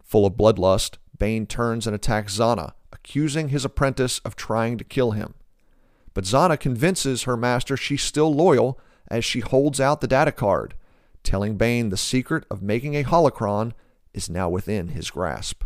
Full 0.04 0.26
of 0.26 0.34
bloodlust, 0.34 0.98
Bane 1.16 1.46
turns 1.46 1.86
and 1.86 1.96
attacks 1.96 2.40
Zannah, 2.40 2.74
accusing 2.92 3.50
his 3.50 3.64
apprentice 3.64 4.18
of 4.26 4.36
trying 4.36 4.80
to 4.80 4.84
kill 4.84 5.12
him. 5.12 5.36
But 6.14 6.26
Zannah 6.26 6.60
convinces 6.60 7.24
her 7.24 7.38
master 7.38 7.78
she's 7.78 8.02
still 8.02 8.34
loyal 8.34 8.80
as 9.10 9.24
she 9.24 9.40
holds 9.40 9.80
out 9.80 10.02
the 10.02 10.08
data 10.08 10.32
card, 10.32 10.74
telling 11.24 11.58
Bane 11.58 11.90
the 11.90 11.98
secret 11.98 12.46
of 12.50 12.62
making 12.62 12.96
a 12.96 13.04
holocron 13.04 13.74
is 14.14 14.30
now 14.30 14.50
within 14.50 14.90
his 14.90 15.10
grasp. 15.10 15.64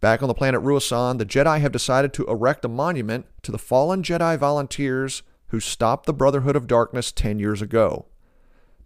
Back 0.00 0.20
on 0.20 0.28
the 0.28 0.34
planet 0.34 0.62
Ruusan, 0.62 1.18
the 1.18 1.26
Jedi 1.26 1.60
have 1.60 1.70
decided 1.72 2.12
to 2.14 2.26
erect 2.26 2.64
a 2.64 2.68
monument 2.68 3.26
to 3.42 3.52
the 3.52 3.58
fallen 3.58 4.02
Jedi 4.02 4.36
volunteers 4.36 5.22
who 5.48 5.60
stopped 5.60 6.06
the 6.06 6.12
Brotherhood 6.12 6.56
of 6.56 6.66
Darkness 6.66 7.12
10 7.12 7.38
years 7.38 7.62
ago. 7.62 8.06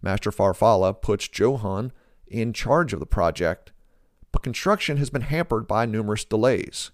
Master 0.01 0.31
Farfalla 0.31 0.93
puts 1.01 1.27
Johan 1.33 1.91
in 2.27 2.53
charge 2.53 2.93
of 2.93 2.99
the 2.99 3.05
project, 3.05 3.71
but 4.31 4.43
construction 4.43 4.97
has 4.97 5.09
been 5.09 5.23
hampered 5.23 5.67
by 5.67 5.85
numerous 5.85 6.23
delays. 6.23 6.91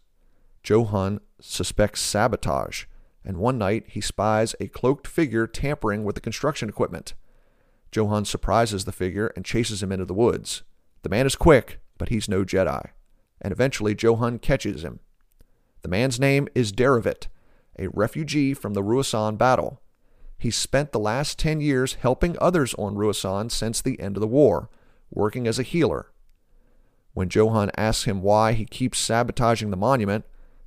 Johan 0.64 1.20
suspects 1.42 2.00
sabotage, 2.00 2.86
and 3.26 3.38
one 3.38 3.58
night 3.58 3.86
he 3.88 4.02
spies 4.02 4.56
a 4.60 4.68
cloaked 4.68 5.08
figure 5.08 5.48
tampering 5.48 6.04
with 6.04 6.16
the 6.16 6.22
construction 6.22 6.70
equipment. 6.70 7.14
Johan 7.92 8.26
surprises 8.26 8.86
the 8.86 8.92
figure 8.92 9.28
and 9.36 9.46
chases 9.46 9.84
him 9.84 9.92
into 9.92 10.06
the 10.06 10.14
woods. 10.14 10.64
The 11.04 11.10
man 11.10 11.26
is 11.26 11.36
quick, 11.36 11.80
but 11.98 12.10
he's 12.10 12.30
no 12.30 12.44
Jedi, 12.44 12.90
and 13.42 13.52
eventually 13.52 13.96
Johan 13.98 14.40
catches 14.40 14.84
him. 14.84 15.00
The 15.82 15.90
man's 15.90 16.20
name 16.20 16.48
is 16.56 16.72
Darovit, 16.72 17.28
a 17.78 17.88
refugee 17.90 18.54
from 18.54 18.74
the 18.74 18.84
Ruusan 18.84 19.38
battle. 19.38 19.82
He's 20.38 20.56
spent 20.56 20.92
the 20.92 21.00
last 21.00 21.40
10 21.40 21.62
years 21.62 21.96
helping 21.96 22.36
others 22.40 22.74
on 22.76 22.96
Ruusan 22.96 23.52
since 23.52 23.82
the 23.82 24.00
end 24.00 24.18
of 24.18 24.22
the 24.22 24.28
war, 24.28 24.70
working 25.12 25.48
as 25.48 25.60
a 25.60 25.64
healer. 25.64 26.12
When 27.14 27.30
Johan 27.30 27.72
asks 27.78 28.06
him 28.06 28.22
why 28.22 28.54
he 28.54 28.66
keeps 28.66 28.98
sabotaging 28.98 29.70
the 29.70 29.78
monument, 29.78 30.26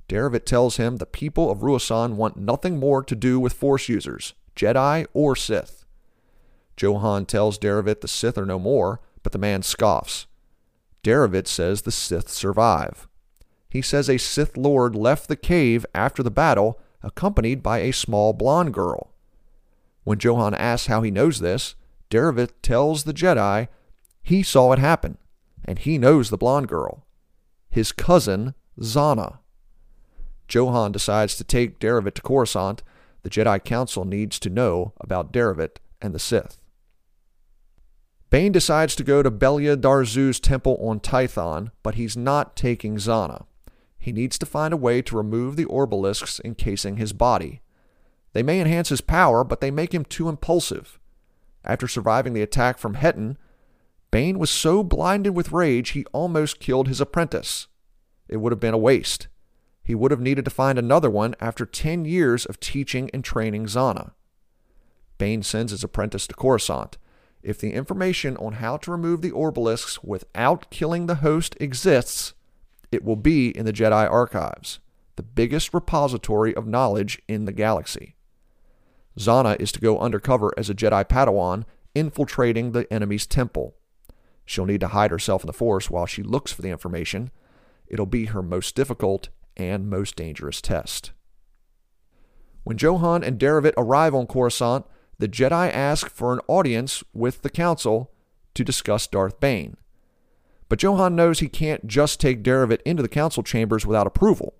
Darovit 0.09 0.45
tells 0.45 0.77
him 0.77 0.97
the 0.97 1.05
people 1.05 1.51
of 1.51 1.59
Ruusan 1.59 2.13
want 2.15 2.37
nothing 2.37 2.79
more 2.79 3.03
to 3.03 3.15
do 3.15 3.39
with 3.39 3.53
Force 3.53 3.89
users, 3.89 4.33
Jedi 4.55 5.05
or 5.13 5.35
Sith. 5.35 5.85
Johan 6.79 7.25
tells 7.25 7.57
Darovit 7.57 8.01
the 8.01 8.07
Sith 8.07 8.37
are 8.37 8.45
no 8.45 8.59
more, 8.59 9.01
but 9.23 9.31
the 9.31 9.37
man 9.37 9.63
scoffs. 9.63 10.27
Darovit 11.03 11.47
says 11.47 11.81
the 11.81 11.91
Sith 11.91 12.29
survive. 12.29 13.07
He 13.69 13.81
says 13.81 14.09
a 14.09 14.17
Sith 14.17 14.55
Lord 14.55 14.95
left 14.95 15.27
the 15.27 15.35
cave 15.35 15.85
after 15.93 16.23
the 16.23 16.31
battle, 16.31 16.79
accompanied 17.03 17.61
by 17.61 17.79
a 17.79 17.91
small 17.91 18.33
blonde 18.33 18.73
girl. 18.73 19.13
When 20.03 20.19
Johan 20.21 20.53
asks 20.53 20.87
how 20.87 21.01
he 21.01 21.11
knows 21.11 21.39
this, 21.39 21.75
Darovit 22.09 22.51
tells 22.61 23.03
the 23.03 23.13
Jedi 23.13 23.67
he 24.23 24.43
saw 24.43 24.71
it 24.73 24.79
happen, 24.79 25.17
and 25.65 25.79
he 25.79 25.97
knows 25.97 26.29
the 26.29 26.37
blonde 26.37 26.67
girl. 26.67 27.05
His 27.69 27.91
cousin, 27.91 28.55
Zannah. 28.79 29.39
Johan 30.49 30.91
decides 30.91 31.35
to 31.37 31.43
take 31.43 31.79
Darovit 31.79 32.15
to 32.15 32.21
Coruscant. 32.21 32.83
The 33.23 33.29
Jedi 33.29 33.63
Council 33.63 34.05
needs 34.05 34.39
to 34.39 34.49
know 34.49 34.93
about 35.01 35.31
Darovit 35.31 35.77
and 36.01 36.13
the 36.13 36.19
Sith. 36.19 36.61
Bane 38.29 38.51
decides 38.51 38.95
to 38.95 39.03
go 39.03 39.23
to 39.23 39.31
Belia 39.31 39.77
Darzu's 39.77 40.39
temple 40.39 40.77
on 40.81 40.99
Tython, 40.99 41.71
but 41.81 41.95
he's 41.95 42.17
not 42.17 42.55
taking 42.57 42.97
Zannah. 42.97 43.45
He 43.97 44.11
needs 44.11 44.37
to 44.39 44.45
find 44.45 44.73
a 44.73 44.77
way 44.77 45.01
to 45.01 45.17
remove 45.17 45.55
the 45.55 45.65
orbalisks 45.65 46.43
encasing 46.43 46.97
his 46.97 47.13
body. 47.13 47.61
They 48.33 48.43
may 48.43 48.59
enhance 48.59 48.89
his 48.89 49.01
power, 49.01 49.43
but 49.43 49.61
they 49.61 49.71
make 49.71 49.93
him 49.93 50.05
too 50.05 50.29
impulsive. 50.29 50.99
After 51.63 51.87
surviving 51.87 52.33
the 52.33 52.41
attack 52.41 52.77
from 52.77 52.95
Hetton, 52.95 53.37
Bane 54.11 54.39
was 54.39 54.49
so 54.49 54.83
blinded 54.83 55.35
with 55.35 55.51
rage 55.51 55.89
he 55.89 56.05
almost 56.13 56.59
killed 56.59 56.87
his 56.87 57.01
apprentice. 57.01 57.67
It 58.27 58.37
would 58.37 58.51
have 58.51 58.59
been 58.59 58.73
a 58.73 58.77
waste. 58.77 59.27
He 59.87 59.95
would 59.95 60.11
have 60.11 60.19
needed 60.19 60.43
to 60.43 60.51
find 60.51 60.77
another 60.77 61.09
one 61.09 61.33
after 61.39 61.65
10 61.65 62.03
years 62.03 62.45
of 62.45 62.59
teaching 62.59 63.09
and 63.13 63.23
training 63.23 63.67
Zannah. 63.67 64.11
Bane 65.17 65.43
sends 65.43 65.71
his 65.71 65.81
apprentice 65.81 66.27
to 66.27 66.35
Coruscant. 66.35 66.97
If 67.41 67.57
the 67.57 67.71
information 67.71 68.35
on 68.35 68.55
how 68.55 68.75
to 68.75 68.91
remove 68.91 69.21
the 69.21 69.31
Orbalisks 69.31 70.03
without 70.03 70.69
killing 70.71 71.05
the 71.05 71.15
host 71.15 71.55
exists, 71.61 72.33
it 72.91 73.05
will 73.05 73.15
be 73.15 73.57
in 73.57 73.63
the 73.63 73.71
Jedi 73.71 74.11
Archives, 74.11 74.81
the 75.15 75.23
biggest 75.23 75.73
repository 75.73 76.53
of 76.53 76.67
knowledge 76.67 77.21
in 77.29 77.45
the 77.45 77.53
galaxy. 77.53 78.17
Zannah 79.17 79.57
is 79.57 79.71
to 79.71 79.79
go 79.79 79.99
undercover 79.99 80.53
as 80.57 80.69
a 80.69 80.75
Jedi 80.75 81.05
Padawan, 81.05 81.63
infiltrating 81.95 82.73
the 82.73 82.91
enemy's 82.91 83.25
temple. 83.25 83.77
She'll 84.43 84.65
need 84.65 84.81
to 84.81 84.89
hide 84.89 85.11
herself 85.11 85.43
in 85.43 85.47
the 85.47 85.53
Force 85.53 85.89
while 85.89 86.05
she 86.05 86.23
looks 86.23 86.51
for 86.51 86.61
the 86.61 86.71
information. 86.71 87.31
It'll 87.87 88.05
be 88.05 88.25
her 88.25 88.43
most 88.43 88.75
difficult 88.75 89.29
and 89.57 89.89
most 89.89 90.15
dangerous 90.15 90.61
test. 90.61 91.11
When 92.63 92.77
Johan 92.77 93.23
and 93.23 93.39
Darovit 93.39 93.73
arrive 93.77 94.15
on 94.15 94.27
Coruscant, 94.27 94.85
the 95.19 95.27
Jedi 95.27 95.71
ask 95.73 96.09
for 96.09 96.31
an 96.33 96.39
audience 96.47 97.03
with 97.13 97.41
the 97.41 97.49
Council 97.49 98.11
to 98.53 98.63
discuss 98.63 99.07
Darth 99.07 99.39
Bane. 99.39 99.77
But 100.69 100.83
Johan 100.83 101.15
knows 101.15 101.39
he 101.39 101.47
can't 101.47 101.87
just 101.87 102.19
take 102.19 102.43
Darovit 102.43 102.81
into 102.85 103.01
the 103.01 103.09
Council 103.09 103.41
chambers 103.41 103.85
without 103.85 104.07
approval. 104.07 104.53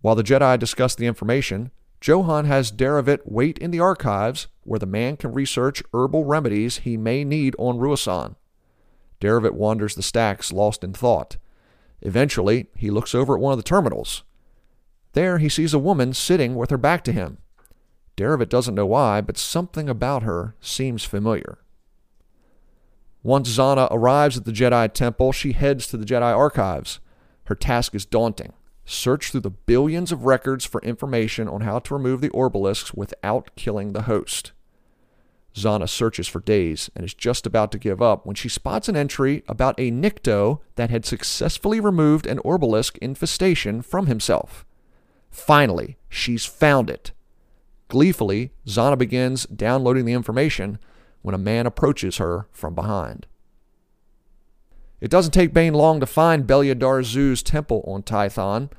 While 0.00 0.14
the 0.14 0.22
Jedi 0.22 0.58
discuss 0.58 0.94
the 0.94 1.06
information, 1.06 1.70
Johan 2.02 2.46
has 2.46 2.72
Darovit 2.72 3.20
wait 3.24 3.58
in 3.58 3.70
the 3.70 3.80
archives 3.80 4.48
where 4.64 4.78
the 4.78 4.86
man 4.86 5.16
can 5.16 5.32
research 5.32 5.82
herbal 5.92 6.24
remedies 6.24 6.78
he 6.78 6.96
may 6.96 7.24
need 7.24 7.54
on 7.58 7.78
Ruusan. 7.78 8.36
Darovit 9.20 9.52
wanders 9.52 9.94
the 9.94 10.02
stacks, 10.02 10.52
lost 10.52 10.82
in 10.82 10.92
thought. 10.92 11.36
Eventually, 12.02 12.66
he 12.76 12.90
looks 12.90 13.14
over 13.14 13.34
at 13.34 13.40
one 13.40 13.52
of 13.52 13.58
the 13.58 13.62
terminals. 13.62 14.22
There, 15.12 15.38
he 15.38 15.48
sees 15.48 15.72
a 15.72 15.78
woman 15.78 16.14
sitting 16.14 16.54
with 16.56 16.70
her 16.70 16.78
back 16.78 17.04
to 17.04 17.12
him. 17.12 17.38
Darovit 18.16 18.48
doesn't 18.48 18.74
know 18.74 18.86
why, 18.86 19.20
but 19.20 19.38
something 19.38 19.88
about 19.88 20.22
her 20.22 20.54
seems 20.60 21.04
familiar. 21.04 21.58
Once 23.22 23.48
Zannah 23.48 23.88
arrives 23.90 24.36
at 24.36 24.44
the 24.44 24.52
Jedi 24.52 24.92
Temple, 24.92 25.32
she 25.32 25.52
heads 25.52 25.86
to 25.86 25.96
the 25.96 26.04
Jedi 26.04 26.36
Archives. 26.36 26.98
Her 27.44 27.54
task 27.54 27.94
is 27.94 28.04
daunting 28.04 28.52
search 28.84 29.30
through 29.30 29.40
the 29.40 29.50
billions 29.50 30.12
of 30.12 30.24
records 30.24 30.64
for 30.64 30.80
information 30.82 31.48
on 31.48 31.62
how 31.62 31.78
to 31.78 31.94
remove 31.94 32.20
the 32.20 32.30
orbalisks 32.30 32.94
without 32.94 33.50
killing 33.56 33.92
the 33.92 34.02
host. 34.02 34.52
Zannah 35.54 35.88
searches 35.88 36.28
for 36.28 36.40
days 36.40 36.90
and 36.96 37.04
is 37.04 37.14
just 37.14 37.46
about 37.46 37.72
to 37.72 37.78
give 37.78 38.00
up 38.00 38.24
when 38.24 38.34
she 38.34 38.48
spots 38.48 38.88
an 38.88 38.96
entry 38.96 39.42
about 39.46 39.78
a 39.78 39.90
Nikto 39.90 40.60
that 40.76 40.90
had 40.90 41.04
successfully 41.04 41.80
removed 41.80 42.26
an 42.26 42.38
orbalisk 42.38 42.96
infestation 42.98 43.82
from 43.82 44.06
himself. 44.06 44.64
Finally, 45.30 45.96
she's 46.08 46.46
found 46.46 46.88
it. 46.88 47.12
Gleefully, 47.88 48.52
Zannah 48.66 48.96
begins 48.96 49.44
downloading 49.46 50.06
the 50.06 50.14
information 50.14 50.78
when 51.20 51.34
a 51.34 51.38
man 51.38 51.66
approaches 51.66 52.16
her 52.16 52.46
from 52.50 52.74
behind. 52.74 53.26
It 55.00 55.10
doesn't 55.10 55.32
take 55.32 55.52
Bane 55.52 55.74
long 55.74 56.00
to 56.00 56.06
find 56.06 56.46
Belia 56.46 56.74
Darzu's 56.74 57.42
temple 57.42 57.84
on 57.86 58.02
Tython. 58.02 58.70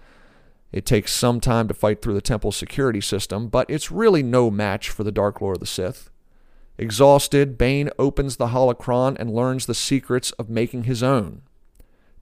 It 0.72 0.86
takes 0.86 1.14
some 1.14 1.40
time 1.40 1.68
to 1.68 1.74
fight 1.74 2.02
through 2.02 2.14
the 2.14 2.22
temple's 2.22 2.56
security 2.56 3.02
system, 3.02 3.50
but 3.50 3.70
it's 3.70 3.92
really 3.92 4.24
no 4.24 4.50
match 4.50 4.90
for 4.90 5.04
the 5.04 5.12
Dark 5.12 5.42
Lord 5.42 5.58
of 5.58 5.60
the 5.60 5.68
Sith. 5.68 6.10
Exhausted, 6.78 7.58
Bane 7.58 7.90
opens 8.00 8.38
the 8.38 8.48
holocron 8.48 9.16
and 9.20 9.34
learns 9.34 9.66
the 9.66 9.76
secrets 9.76 10.32
of 10.34 10.50
making 10.50 10.84
his 10.84 11.04
own. 11.04 11.44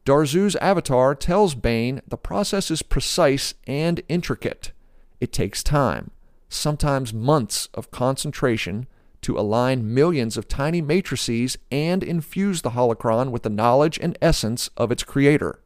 Darzu's 0.05 0.55
avatar 0.57 1.15
tells 1.15 1.55
Bane 1.55 2.01
the 2.07 2.17
process 2.17 2.71
is 2.71 2.81
precise 2.81 3.53
and 3.67 4.01
intricate. 4.09 4.71
It 5.19 5.31
takes 5.31 5.63
time, 5.63 6.11
sometimes 6.49 7.13
months 7.13 7.69
of 7.73 7.91
concentration, 7.91 8.87
to 9.21 9.37
align 9.37 9.93
millions 9.93 10.35
of 10.35 10.47
tiny 10.47 10.81
matrices 10.81 11.57
and 11.71 12.03
infuse 12.03 12.61
the 12.63 12.71
holocron 12.71 13.29
with 13.29 13.43
the 13.43 13.49
knowledge 13.49 13.99
and 14.01 14.17
essence 14.21 14.69
of 14.75 14.91
its 14.91 15.03
creator. 15.03 15.59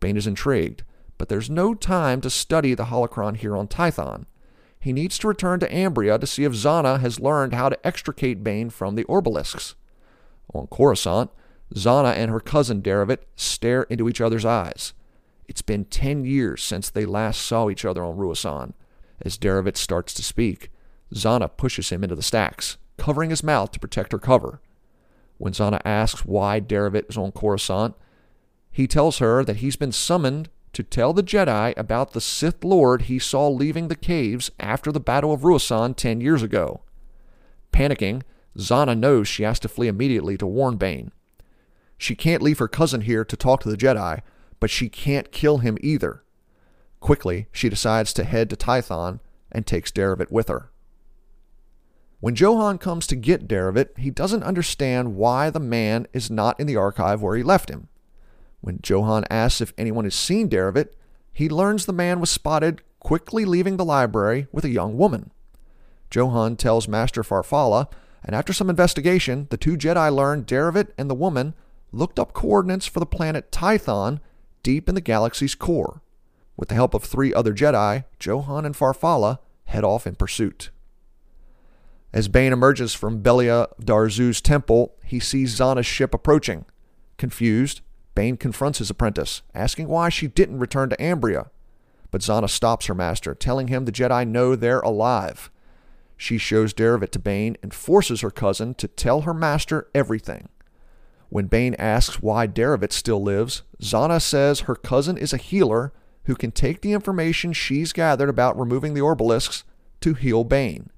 Bane 0.00 0.16
is 0.16 0.26
intrigued, 0.26 0.82
but 1.18 1.28
there's 1.28 1.50
no 1.50 1.74
time 1.74 2.22
to 2.22 2.30
study 2.30 2.72
the 2.72 2.86
holocron 2.86 3.36
here 3.36 3.54
on 3.54 3.68
Tython. 3.68 4.24
He 4.80 4.94
needs 4.94 5.18
to 5.18 5.28
return 5.28 5.60
to 5.60 5.68
Ambria 5.68 6.18
to 6.18 6.26
see 6.26 6.44
if 6.44 6.52
Zannah 6.52 7.00
has 7.00 7.20
learned 7.20 7.52
how 7.52 7.68
to 7.68 7.86
extricate 7.86 8.42
Bane 8.42 8.70
from 8.70 8.94
the 8.94 9.04
Orbalisks. 9.04 9.74
On 10.54 10.66
Coruscant, 10.66 11.30
Zannah 11.74 12.14
and 12.14 12.30
her 12.30 12.40
cousin 12.40 12.80
Darovit 12.80 13.18
stare 13.36 13.82
into 13.84 14.08
each 14.08 14.20
other's 14.20 14.46
eyes. 14.46 14.94
It's 15.46 15.62
been 15.62 15.84
ten 15.84 16.24
years 16.24 16.62
since 16.62 16.88
they 16.88 17.04
last 17.04 17.42
saw 17.42 17.68
each 17.68 17.84
other 17.84 18.02
on 18.02 18.16
Ruusan. 18.16 18.72
As 19.20 19.36
Darovit 19.36 19.76
starts 19.76 20.14
to 20.14 20.22
speak, 20.22 20.70
Zannah 21.12 21.50
pushes 21.56 21.90
him 21.90 22.02
into 22.02 22.16
the 22.16 22.22
stacks, 22.22 22.78
covering 22.96 23.30
his 23.30 23.44
mouth 23.44 23.72
to 23.72 23.80
protect 23.80 24.12
her 24.12 24.18
cover. 24.18 24.60
When 25.36 25.52
Zannah 25.52 25.82
asks 25.84 26.24
why 26.24 26.60
Darovit 26.60 27.10
is 27.10 27.18
on 27.18 27.32
Coruscant, 27.32 27.94
he 28.70 28.86
tells 28.86 29.18
her 29.18 29.44
that 29.44 29.56
he's 29.56 29.76
been 29.76 29.92
summoned 29.92 30.48
to 30.72 30.82
tell 30.82 31.12
the 31.12 31.22
Jedi 31.22 31.74
about 31.76 32.12
the 32.12 32.20
Sith 32.20 32.64
Lord 32.64 33.02
he 33.02 33.18
saw 33.18 33.48
leaving 33.48 33.88
the 33.88 33.96
caves 33.96 34.50
after 34.60 34.92
the 34.92 35.00
Battle 35.00 35.32
of 35.32 35.40
Ruusan 35.40 35.96
ten 35.96 36.20
years 36.20 36.42
ago. 36.42 36.82
Panicking, 37.72 38.22
Zannah 38.56 38.98
knows 38.98 39.28
she 39.28 39.42
has 39.42 39.58
to 39.60 39.68
flee 39.68 39.88
immediately 39.88 40.36
to 40.38 40.46
warn 40.46 40.76
Bane. 40.76 41.12
She 41.98 42.14
can't 42.14 42.42
leave 42.42 42.58
her 42.58 42.68
cousin 42.68 43.02
here 43.02 43.24
to 43.24 43.36
talk 43.36 43.62
to 43.62 43.70
the 43.70 43.76
Jedi, 43.76 44.22
but 44.58 44.70
she 44.70 44.88
can't 44.88 45.32
kill 45.32 45.58
him 45.58 45.76
either. 45.80 46.22
Quickly, 47.00 47.46
she 47.52 47.68
decides 47.68 48.12
to 48.14 48.24
head 48.24 48.50
to 48.50 48.56
Tython 48.56 49.20
and 49.50 49.66
takes 49.66 49.90
Darovit 49.90 50.30
with 50.30 50.48
her. 50.48 50.70
When 52.20 52.36
Johan 52.36 52.78
comes 52.78 53.06
to 53.06 53.16
get 53.16 53.48
Darovit, 53.48 53.96
he 53.98 54.10
doesn't 54.10 54.42
understand 54.42 55.16
why 55.16 55.48
the 55.48 55.60
man 55.60 56.06
is 56.12 56.30
not 56.30 56.60
in 56.60 56.66
the 56.66 56.76
archive 56.76 57.22
where 57.22 57.36
he 57.36 57.42
left 57.42 57.70
him. 57.70 57.88
When 58.60 58.80
Johan 58.82 59.24
asks 59.30 59.60
if 59.60 59.72
anyone 59.78 60.04
has 60.04 60.14
seen 60.14 60.48
Darovit, 60.48 60.88
he 61.32 61.48
learns 61.48 61.86
the 61.86 61.92
man 61.92 62.20
was 62.20 62.30
spotted 62.30 62.82
quickly 62.98 63.44
leaving 63.44 63.76
the 63.76 63.84
library 63.84 64.46
with 64.52 64.64
a 64.64 64.70
young 64.70 64.96
woman. 64.96 65.30
Johan 66.12 66.56
tells 66.56 66.88
Master 66.88 67.22
Farfalla, 67.22 67.88
and 68.22 68.34
after 68.34 68.52
some 68.52 68.68
investigation, 68.68 69.46
the 69.50 69.56
two 69.56 69.76
Jedi 69.76 70.14
learn 70.14 70.44
Darovit 70.44 70.88
and 70.98 71.08
the 71.08 71.14
woman 71.14 71.54
looked 71.92 72.18
up 72.18 72.32
coordinates 72.32 72.86
for 72.86 73.00
the 73.00 73.06
planet 73.06 73.50
Tython 73.50 74.20
deep 74.62 74.88
in 74.88 74.94
the 74.94 75.00
galaxy's 75.00 75.54
core. 75.54 76.02
With 76.56 76.68
the 76.68 76.74
help 76.74 76.92
of 76.92 77.02
three 77.02 77.32
other 77.32 77.54
Jedi, 77.54 78.04
Johan 78.20 78.66
and 78.66 78.76
Farfalla 78.76 79.38
head 79.64 79.84
off 79.84 80.06
in 80.06 80.14
pursuit. 80.14 80.70
As 82.12 82.28
Bane 82.28 82.52
emerges 82.52 82.92
from 82.92 83.22
Belia 83.22 83.68
Darzu's 83.80 84.40
temple, 84.40 84.94
he 85.04 85.20
sees 85.20 85.58
Zannah's 85.58 85.86
ship 85.86 86.12
approaching. 86.12 86.64
Confused, 87.16 87.80
Bane 88.14 88.36
confronts 88.36 88.78
his 88.78 88.90
apprentice, 88.90 89.42
asking 89.54 89.88
why 89.88 90.08
she 90.08 90.26
didn't 90.26 90.58
return 90.58 90.90
to 90.90 90.96
Ambria. 90.96 91.50
But 92.10 92.22
Zannah 92.22 92.50
stops 92.50 92.86
her 92.86 92.94
master, 92.94 93.34
telling 93.34 93.68
him 93.68 93.84
the 93.84 93.92
Jedi 93.92 94.26
know 94.26 94.56
they're 94.56 94.80
alive. 94.80 95.50
She 96.16 96.36
shows 96.36 96.74
Darovit 96.74 97.10
to 97.10 97.18
Bane 97.18 97.56
and 97.62 97.72
forces 97.72 98.20
her 98.20 98.30
cousin 98.30 98.74
to 98.74 98.88
tell 98.88 99.22
her 99.22 99.32
master 99.32 99.88
everything. 99.94 100.48
When 101.30 101.46
Bane 101.46 101.74
asks 101.78 102.20
why 102.20 102.46
Darovit 102.48 102.92
still 102.92 103.22
lives, 103.22 103.62
Zannah 103.80 104.20
says 104.20 104.60
her 104.60 104.74
cousin 104.74 105.16
is 105.16 105.32
a 105.32 105.38
healer 105.38 105.92
who 106.24 106.34
can 106.34 106.50
take 106.50 106.80
the 106.80 106.92
information 106.92 107.52
she's 107.52 107.92
gathered 107.92 108.28
about 108.28 108.58
removing 108.58 108.94
the 108.94 109.00
Orbalisks 109.00 109.62
to 110.00 110.14
heal 110.14 110.44
Bane. 110.44 110.90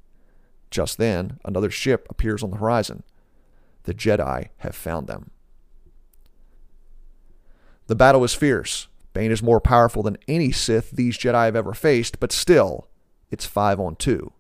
Just 0.70 0.96
then, 0.96 1.38
another 1.44 1.70
ship 1.70 2.06
appears 2.10 2.42
on 2.42 2.50
the 2.50 2.56
horizon. 2.56 3.02
The 3.84 3.94
Jedi 3.94 4.48
have 4.58 4.74
found 4.74 5.06
them. 5.06 5.30
The 7.92 7.96
battle 7.96 8.24
is 8.24 8.32
fierce. 8.32 8.88
Bane 9.12 9.30
is 9.30 9.42
more 9.42 9.60
powerful 9.60 10.02
than 10.02 10.16
any 10.26 10.50
Sith 10.50 10.92
these 10.92 11.18
Jedi 11.18 11.44
have 11.44 11.54
ever 11.54 11.74
faced, 11.74 12.20
but 12.20 12.32
still, 12.32 12.88
it's 13.30 13.44
five 13.44 13.78
on 13.78 13.96
two. 13.96 14.32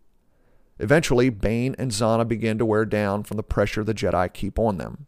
Eventually, 0.78 1.28
Bane 1.28 1.76
and 1.76 1.90
Zannah 1.90 2.26
begin 2.26 2.56
to 2.56 2.64
wear 2.64 2.86
down 2.86 3.24
from 3.24 3.36
the 3.36 3.42
pressure 3.42 3.84
the 3.84 3.92
Jedi 3.92 4.32
keep 4.32 4.58
on 4.58 4.78
them. 4.78 5.06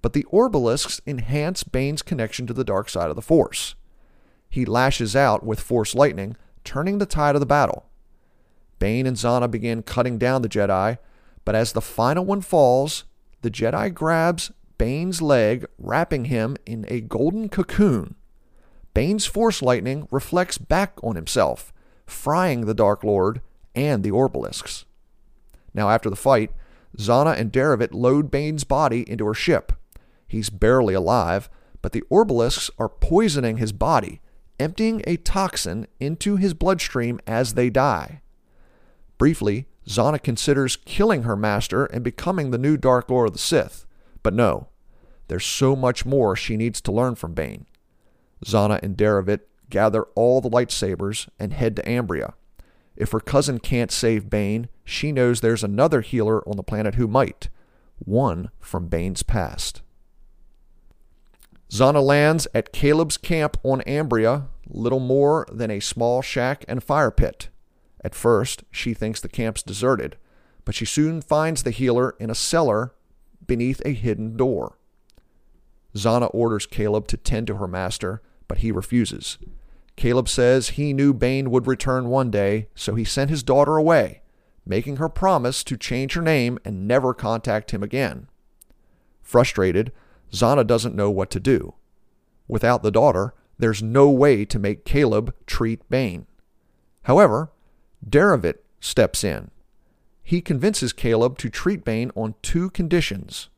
But 0.00 0.14
the 0.14 0.24
Orbalisks 0.32 1.02
enhance 1.06 1.62
Bane's 1.62 2.00
connection 2.00 2.46
to 2.46 2.54
the 2.54 2.64
dark 2.64 2.88
side 2.88 3.10
of 3.10 3.16
the 3.16 3.20
Force. 3.20 3.74
He 4.48 4.64
lashes 4.64 5.14
out 5.14 5.44
with 5.44 5.60
Force 5.60 5.94
lightning, 5.94 6.38
turning 6.64 6.96
the 6.96 7.04
tide 7.04 7.36
of 7.36 7.40
the 7.40 7.44
battle. 7.44 7.84
Bane 8.78 9.06
and 9.06 9.18
Zannah 9.18 9.50
begin 9.50 9.82
cutting 9.82 10.16
down 10.16 10.40
the 10.40 10.48
Jedi, 10.48 10.96
but 11.44 11.54
as 11.54 11.74
the 11.74 11.82
final 11.82 12.24
one 12.24 12.40
falls, 12.40 13.04
the 13.42 13.50
Jedi 13.50 13.92
grabs 13.92 14.52
Bane's 14.78 15.22
leg, 15.22 15.66
wrapping 15.78 16.26
him 16.26 16.56
in 16.66 16.84
a 16.88 17.00
golden 17.00 17.48
cocoon. 17.48 18.16
Bane's 18.92 19.26
force 19.26 19.62
lightning 19.62 20.08
reflects 20.10 20.58
back 20.58 20.94
on 21.02 21.16
himself, 21.16 21.72
frying 22.06 22.62
the 22.66 22.74
Dark 22.74 23.02
Lord 23.02 23.40
and 23.74 24.02
the 24.02 24.10
Orbalisks. 24.10 24.84
Now, 25.72 25.90
after 25.90 26.08
the 26.08 26.16
fight, 26.16 26.52
Zannah 26.96 27.36
and 27.36 27.52
Darovit 27.52 27.92
load 27.92 28.30
Bane's 28.30 28.64
body 28.64 29.08
into 29.10 29.26
her 29.26 29.34
ship. 29.34 29.72
He's 30.28 30.50
barely 30.50 30.94
alive, 30.94 31.48
but 31.82 31.92
the 31.92 32.04
Orbalisks 32.10 32.70
are 32.78 32.88
poisoning 32.88 33.56
his 33.56 33.72
body, 33.72 34.20
emptying 34.60 35.02
a 35.06 35.16
toxin 35.16 35.86
into 35.98 36.36
his 36.36 36.54
bloodstream 36.54 37.20
as 37.26 37.54
they 37.54 37.70
die. 37.70 38.20
Briefly, 39.18 39.66
Zannah 39.86 40.22
considers 40.22 40.76
killing 40.76 41.24
her 41.24 41.36
master 41.36 41.84
and 41.86 42.02
becoming 42.02 42.50
the 42.50 42.58
new 42.58 42.76
Dark 42.76 43.10
Lord 43.10 43.28
of 43.28 43.32
the 43.32 43.38
Sith. 43.38 43.83
But 44.24 44.34
no, 44.34 44.66
there's 45.28 45.44
so 45.44 45.76
much 45.76 46.04
more 46.04 46.34
she 46.34 46.56
needs 46.56 46.80
to 46.80 46.92
learn 46.92 47.14
from 47.14 47.34
Bane. 47.34 47.66
Zannah 48.44 48.82
and 48.82 48.96
Darovit 48.96 49.40
gather 49.70 50.02
all 50.16 50.40
the 50.40 50.50
lightsabers 50.50 51.28
and 51.38 51.52
head 51.52 51.76
to 51.76 51.82
Ambria. 51.82 52.32
If 52.96 53.12
her 53.12 53.20
cousin 53.20 53.60
can't 53.60 53.92
save 53.92 54.30
Bane, 54.30 54.68
she 54.84 55.12
knows 55.12 55.40
there's 55.40 55.62
another 55.62 56.00
healer 56.00 56.46
on 56.48 56.56
the 56.56 56.62
planet 56.62 56.96
who 56.96 57.06
might, 57.06 57.48
one 57.98 58.50
from 58.58 58.88
Bane's 58.88 59.22
past. 59.22 59.82
Zannah 61.70 62.04
lands 62.04 62.46
at 62.54 62.72
Caleb's 62.72 63.16
camp 63.16 63.56
on 63.62 63.80
Ambria, 63.82 64.46
little 64.68 65.00
more 65.00 65.46
than 65.50 65.70
a 65.70 65.80
small 65.80 66.22
shack 66.22 66.64
and 66.68 66.82
fire 66.82 67.10
pit. 67.10 67.48
At 68.02 68.14
first, 68.14 68.64
she 68.70 68.94
thinks 68.94 69.20
the 69.20 69.28
camp's 69.28 69.62
deserted, 69.62 70.16
but 70.64 70.74
she 70.74 70.84
soon 70.84 71.20
finds 71.20 71.62
the 71.62 71.70
healer 71.70 72.14
in 72.20 72.30
a 72.30 72.34
cellar 72.34 72.94
beneath 73.46 73.80
a 73.84 73.92
hidden 73.92 74.36
door. 74.36 74.78
Zannah 75.94 76.30
orders 76.34 76.66
Caleb 76.66 77.06
to 77.08 77.16
tend 77.16 77.46
to 77.46 77.56
her 77.56 77.68
master, 77.68 78.20
but 78.48 78.58
he 78.58 78.72
refuses. 78.72 79.38
Caleb 79.96 80.28
says 80.28 80.70
he 80.70 80.92
knew 80.92 81.14
Bane 81.14 81.50
would 81.50 81.66
return 81.66 82.08
one 82.08 82.30
day, 82.30 82.68
so 82.74 82.94
he 82.94 83.04
sent 83.04 83.30
his 83.30 83.42
daughter 83.42 83.76
away, 83.76 84.22
making 84.66 84.96
her 84.96 85.08
promise 85.08 85.62
to 85.64 85.76
change 85.76 86.14
her 86.14 86.22
name 86.22 86.58
and 86.64 86.88
never 86.88 87.14
contact 87.14 87.70
him 87.70 87.82
again. 87.82 88.28
Frustrated, 89.22 89.92
Zannah 90.32 90.66
doesn't 90.66 90.96
know 90.96 91.10
what 91.10 91.30
to 91.30 91.40
do. 91.40 91.74
Without 92.48 92.82
the 92.82 92.90
daughter, 92.90 93.34
there's 93.58 93.82
no 93.82 94.10
way 94.10 94.44
to 94.44 94.58
make 94.58 94.84
Caleb 94.84 95.32
treat 95.46 95.88
Bane. 95.88 96.26
However, 97.04 97.52
Darovit 98.06 98.56
steps 98.80 99.22
in. 99.22 99.50
He 100.24 100.40
convinces 100.40 100.94
Caleb 100.94 101.36
to 101.38 101.50
treat 101.50 101.84
Bane 101.84 102.10
on 102.16 102.34
two 102.40 102.70
conditions. 102.70 103.50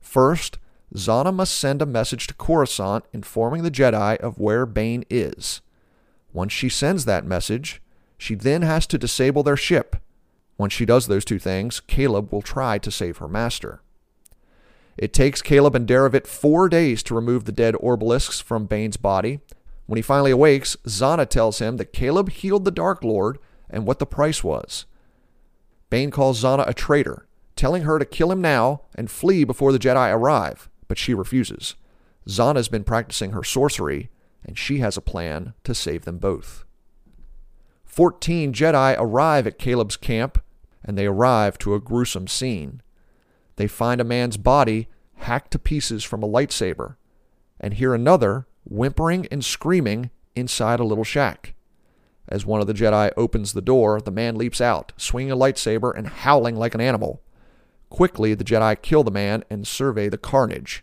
First, 0.00 0.58
Zannah 0.94 1.34
must 1.34 1.56
send 1.56 1.82
a 1.82 1.86
message 1.86 2.28
to 2.28 2.34
Coruscant 2.34 3.04
informing 3.12 3.64
the 3.64 3.70
Jedi 3.70 4.16
of 4.18 4.38
where 4.38 4.64
Bane 4.64 5.04
is. 5.10 5.60
Once 6.32 6.52
she 6.52 6.68
sends 6.68 7.04
that 7.04 7.26
message, 7.26 7.82
she 8.16 8.36
then 8.36 8.62
has 8.62 8.86
to 8.86 8.98
disable 8.98 9.42
their 9.42 9.56
ship. 9.56 9.96
Once 10.56 10.72
she 10.72 10.86
does 10.86 11.08
those 11.08 11.24
two 11.24 11.40
things, 11.40 11.80
Caleb 11.80 12.32
will 12.32 12.42
try 12.42 12.78
to 12.78 12.90
save 12.90 13.18
her 13.18 13.28
master. 13.28 13.82
It 14.96 15.12
takes 15.12 15.42
Caleb 15.42 15.74
and 15.74 15.88
Darovit 15.88 16.26
four 16.28 16.68
days 16.68 17.02
to 17.04 17.14
remove 17.14 17.46
the 17.46 17.52
dead 17.52 17.74
Orbalisks 17.74 18.40
from 18.40 18.66
Bane's 18.66 18.96
body. 18.96 19.40
When 19.86 19.96
he 19.96 20.02
finally 20.02 20.30
awakes, 20.30 20.76
Zannah 20.86 21.28
tells 21.28 21.58
him 21.58 21.78
that 21.78 21.92
Caleb 21.92 22.30
healed 22.30 22.64
the 22.64 22.70
Dark 22.70 23.02
Lord 23.02 23.38
and 23.68 23.86
what 23.86 23.98
the 23.98 24.06
price 24.06 24.44
was. 24.44 24.84
Bane 25.92 26.10
calls 26.10 26.42
Zannah 26.42 26.66
a 26.66 26.72
traitor, 26.72 27.26
telling 27.54 27.82
her 27.82 27.98
to 27.98 28.06
kill 28.06 28.32
him 28.32 28.40
now 28.40 28.80
and 28.94 29.10
flee 29.10 29.44
before 29.44 29.72
the 29.72 29.78
Jedi 29.78 30.10
arrive, 30.10 30.70
but 30.88 30.96
she 30.96 31.12
refuses. 31.12 31.74
Zannah's 32.26 32.70
been 32.70 32.82
practicing 32.82 33.32
her 33.32 33.44
sorcery, 33.44 34.08
and 34.42 34.56
she 34.56 34.78
has 34.78 34.96
a 34.96 35.02
plan 35.02 35.52
to 35.64 35.74
save 35.74 36.06
them 36.06 36.16
both. 36.16 36.64
Fourteen 37.84 38.54
Jedi 38.54 38.96
arrive 38.98 39.46
at 39.46 39.58
Caleb's 39.58 39.98
camp, 39.98 40.42
and 40.82 40.96
they 40.96 41.04
arrive 41.04 41.58
to 41.58 41.74
a 41.74 41.80
gruesome 41.80 42.26
scene. 42.26 42.80
They 43.56 43.68
find 43.68 44.00
a 44.00 44.04
man's 44.04 44.38
body 44.38 44.88
hacked 45.16 45.50
to 45.50 45.58
pieces 45.58 46.02
from 46.04 46.22
a 46.22 46.26
lightsaber, 46.26 46.96
and 47.60 47.74
hear 47.74 47.92
another 47.92 48.46
whimpering 48.64 49.28
and 49.30 49.44
screaming 49.44 50.08
inside 50.34 50.80
a 50.80 50.84
little 50.84 51.04
shack. 51.04 51.52
As 52.32 52.46
one 52.46 52.62
of 52.62 52.66
the 52.66 52.72
Jedi 52.72 53.12
opens 53.14 53.52
the 53.52 53.60
door, 53.60 54.00
the 54.00 54.10
man 54.10 54.36
leaps 54.36 54.58
out, 54.58 54.92
swinging 54.96 55.30
a 55.30 55.36
lightsaber 55.36 55.92
and 55.94 56.06
howling 56.06 56.56
like 56.56 56.74
an 56.74 56.80
animal. 56.80 57.20
Quickly, 57.90 58.32
the 58.32 58.42
Jedi 58.42 58.80
kill 58.80 59.04
the 59.04 59.10
man 59.10 59.44
and 59.50 59.66
survey 59.66 60.08
the 60.08 60.16
carnage. 60.16 60.82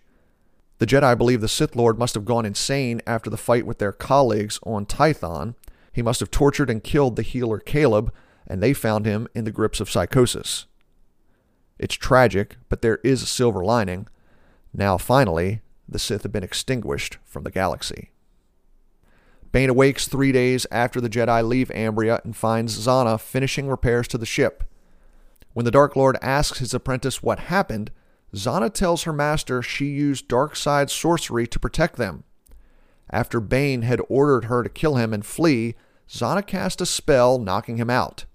The 0.78 0.86
Jedi 0.86 1.18
believe 1.18 1.42
the 1.42 1.48
Sith 1.48 1.76
Lord 1.76 1.98
must 1.98 2.14
have 2.14 2.24
gone 2.24 2.46
insane 2.46 3.02
after 3.08 3.32
the 3.32 3.36
fight 3.36 3.66
with 3.66 3.80
their 3.80 3.92
colleagues 3.92 4.60
on 4.62 4.86
Tython. 4.86 5.56
He 5.92 6.04
must 6.04 6.20
have 6.20 6.30
tortured 6.30 6.70
and 6.70 6.84
killed 6.84 7.16
the 7.16 7.24
healer 7.24 7.58
Caleb, 7.58 8.14
and 8.46 8.62
they 8.62 8.72
found 8.72 9.08
him 9.08 9.28
in 9.34 9.44
the 9.44 9.52
grips 9.52 9.80
of 9.80 9.90
psychosis. 9.90 10.68
It's 11.80 11.96
tragic, 11.96 12.58
but 12.70 12.84
there 12.84 13.00
is 13.04 13.24
a 13.24 13.26
silver 13.26 13.66
lining. 13.66 14.08
Now, 14.72 15.00
finally, 15.00 15.62
the 15.88 15.98
Sith 15.98 16.22
have 16.22 16.32
been 16.32 16.44
extinguished 16.44 17.18
from 17.26 17.44
the 17.44 17.50
galaxy. 17.50 18.12
Bane 19.52 19.70
awakes 19.70 20.08
three 20.08 20.32
days 20.32 20.68
after 20.72 21.02
the 21.02 21.10
Jedi 21.10 21.44
leave 21.44 21.70
Ambria 21.70 22.24
and 22.24 22.36
finds 22.36 22.78
Zannah 22.78 23.20
finishing 23.20 23.68
repairs 23.68 24.08
to 24.10 24.18
the 24.18 24.26
ship. 24.26 24.64
When 25.54 25.66
the 25.66 25.72
Dark 25.72 25.96
Lord 25.96 26.18
asks 26.22 26.60
his 26.60 26.74
apprentice 26.74 27.24
what 27.24 27.40
happened, 27.40 27.92
Zannah 28.36 28.72
tells 28.72 29.04
her 29.04 29.14
master 29.14 29.62
she 29.62 29.88
used 29.88 30.28
dark 30.28 30.56
side 30.56 30.92
sorcery 30.92 31.48
to 31.48 31.60
protect 31.60 31.96
them. 31.96 32.24
After 33.10 33.40
Bane 33.40 33.82
had 33.82 34.02
ordered 34.08 34.46
her 34.46 34.62
to 34.62 34.70
kill 34.70 34.96
him 34.96 35.14
and 35.14 35.26
flee, 35.26 35.74
Zannah 36.08 36.46
cast 36.46 36.80
a 36.82 36.86
spell 36.86 37.40
knocking 37.40 37.78
him 37.78 37.90
out. 37.90 38.26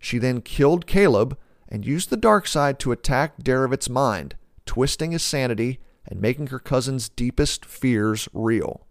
She 0.00 0.18
then 0.18 0.40
killed 0.40 0.86
Caleb 0.86 1.38
and 1.68 1.86
used 1.86 2.10
the 2.10 2.16
dark 2.16 2.48
side 2.48 2.80
to 2.80 2.92
attack 2.92 3.38
Darovit's 3.38 3.88
mind, 3.88 4.34
twisting 4.66 5.12
his 5.12 5.22
sanity 5.22 5.78
and 6.04 6.20
making 6.20 6.48
her 6.48 6.58
cousin's 6.58 7.08
deepest 7.08 7.64
fears 7.64 8.28
real. 8.32 8.87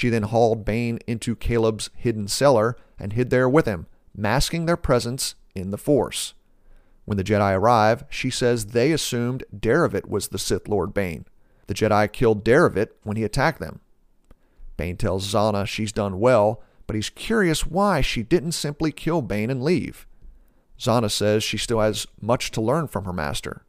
She 0.00 0.08
then 0.08 0.22
hauled 0.22 0.64
Bane 0.64 0.98
into 1.06 1.36
Caleb's 1.36 1.90
hidden 1.94 2.26
cellar 2.26 2.74
and 2.98 3.12
hid 3.12 3.28
there 3.28 3.50
with 3.50 3.66
him, 3.66 3.86
masking 4.16 4.64
their 4.64 4.78
presence 4.78 5.34
in 5.54 5.72
the 5.72 5.76
Force. 5.76 6.32
When 7.04 7.18
the 7.18 7.22
Jedi 7.22 7.54
arrive, 7.54 8.04
she 8.08 8.30
says 8.30 8.68
they 8.68 8.92
assumed 8.92 9.44
Darovit 9.54 10.08
was 10.08 10.28
the 10.28 10.38
Sith 10.38 10.68
Lord 10.68 10.94
Bane. 10.94 11.26
The 11.66 11.74
Jedi 11.74 12.10
killed 12.10 12.46
Darovit 12.46 12.92
when 13.02 13.18
he 13.18 13.24
attacked 13.24 13.60
them. 13.60 13.80
Bane 14.78 14.96
tells 14.96 15.30
Zannah 15.30 15.66
she's 15.66 15.92
done 15.92 16.18
well, 16.18 16.62
but 16.86 16.96
he's 16.96 17.10
curious 17.10 17.66
why 17.66 18.00
she 18.00 18.22
didn't 18.22 18.52
simply 18.52 18.92
kill 18.92 19.20
Bane 19.20 19.50
and 19.50 19.62
leave. 19.62 20.06
Zannah 20.78 21.10
says 21.10 21.44
she 21.44 21.58
still 21.58 21.80
has 21.80 22.06
much 22.22 22.50
to 22.52 22.62
learn 22.62 22.88
from 22.88 23.04
her 23.04 23.12
master. 23.12 23.66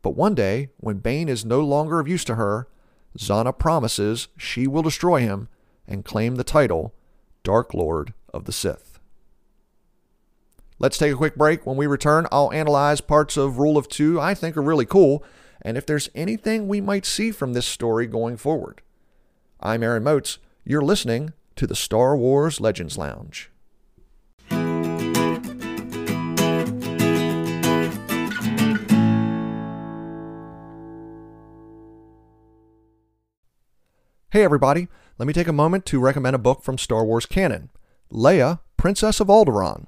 But 0.00 0.14
one 0.14 0.36
day, 0.36 0.68
when 0.76 0.98
Bane 0.98 1.28
is 1.28 1.44
no 1.44 1.60
longer 1.60 1.98
of 1.98 2.06
use 2.06 2.24
to 2.26 2.36
her, 2.36 2.68
Zannah 3.18 3.58
promises 3.58 4.28
she 4.36 4.68
will 4.68 4.82
destroy 4.82 5.18
him 5.18 5.48
and 5.86 6.04
claim 6.04 6.36
the 6.36 6.44
title 6.44 6.94
Dark 7.42 7.74
Lord 7.74 8.14
of 8.32 8.44
the 8.44 8.52
Sith. 8.52 8.98
Let's 10.78 10.98
take 10.98 11.12
a 11.12 11.16
quick 11.16 11.36
break. 11.36 11.64
When 11.64 11.76
we 11.76 11.86
return, 11.86 12.26
I'll 12.32 12.52
analyze 12.52 13.00
parts 13.00 13.36
of 13.36 13.58
Rule 13.58 13.76
of 13.76 13.88
Two 13.88 14.20
I 14.20 14.34
think 14.34 14.56
are 14.56 14.62
really 14.62 14.86
cool, 14.86 15.24
and 15.60 15.76
if 15.76 15.86
there's 15.86 16.08
anything 16.14 16.66
we 16.66 16.80
might 16.80 17.06
see 17.06 17.30
from 17.30 17.52
this 17.52 17.66
story 17.66 18.06
going 18.06 18.36
forward. 18.36 18.82
I'm 19.60 19.82
Aaron 19.82 20.02
Moats. 20.02 20.38
You're 20.64 20.82
listening 20.82 21.32
to 21.56 21.66
the 21.66 21.76
Star 21.76 22.16
Wars 22.16 22.60
Legends 22.60 22.98
Lounge. 22.98 23.48
Hey, 34.30 34.44
everybody. 34.44 34.88
Let 35.18 35.26
me 35.26 35.34
take 35.34 35.48
a 35.48 35.52
moment 35.52 35.84
to 35.86 36.00
recommend 36.00 36.34
a 36.34 36.38
book 36.38 36.62
from 36.62 36.78
Star 36.78 37.04
Wars 37.04 37.26
canon 37.26 37.68
Leia, 38.10 38.60
Princess 38.76 39.20
of 39.20 39.28
Alderaan. 39.28 39.86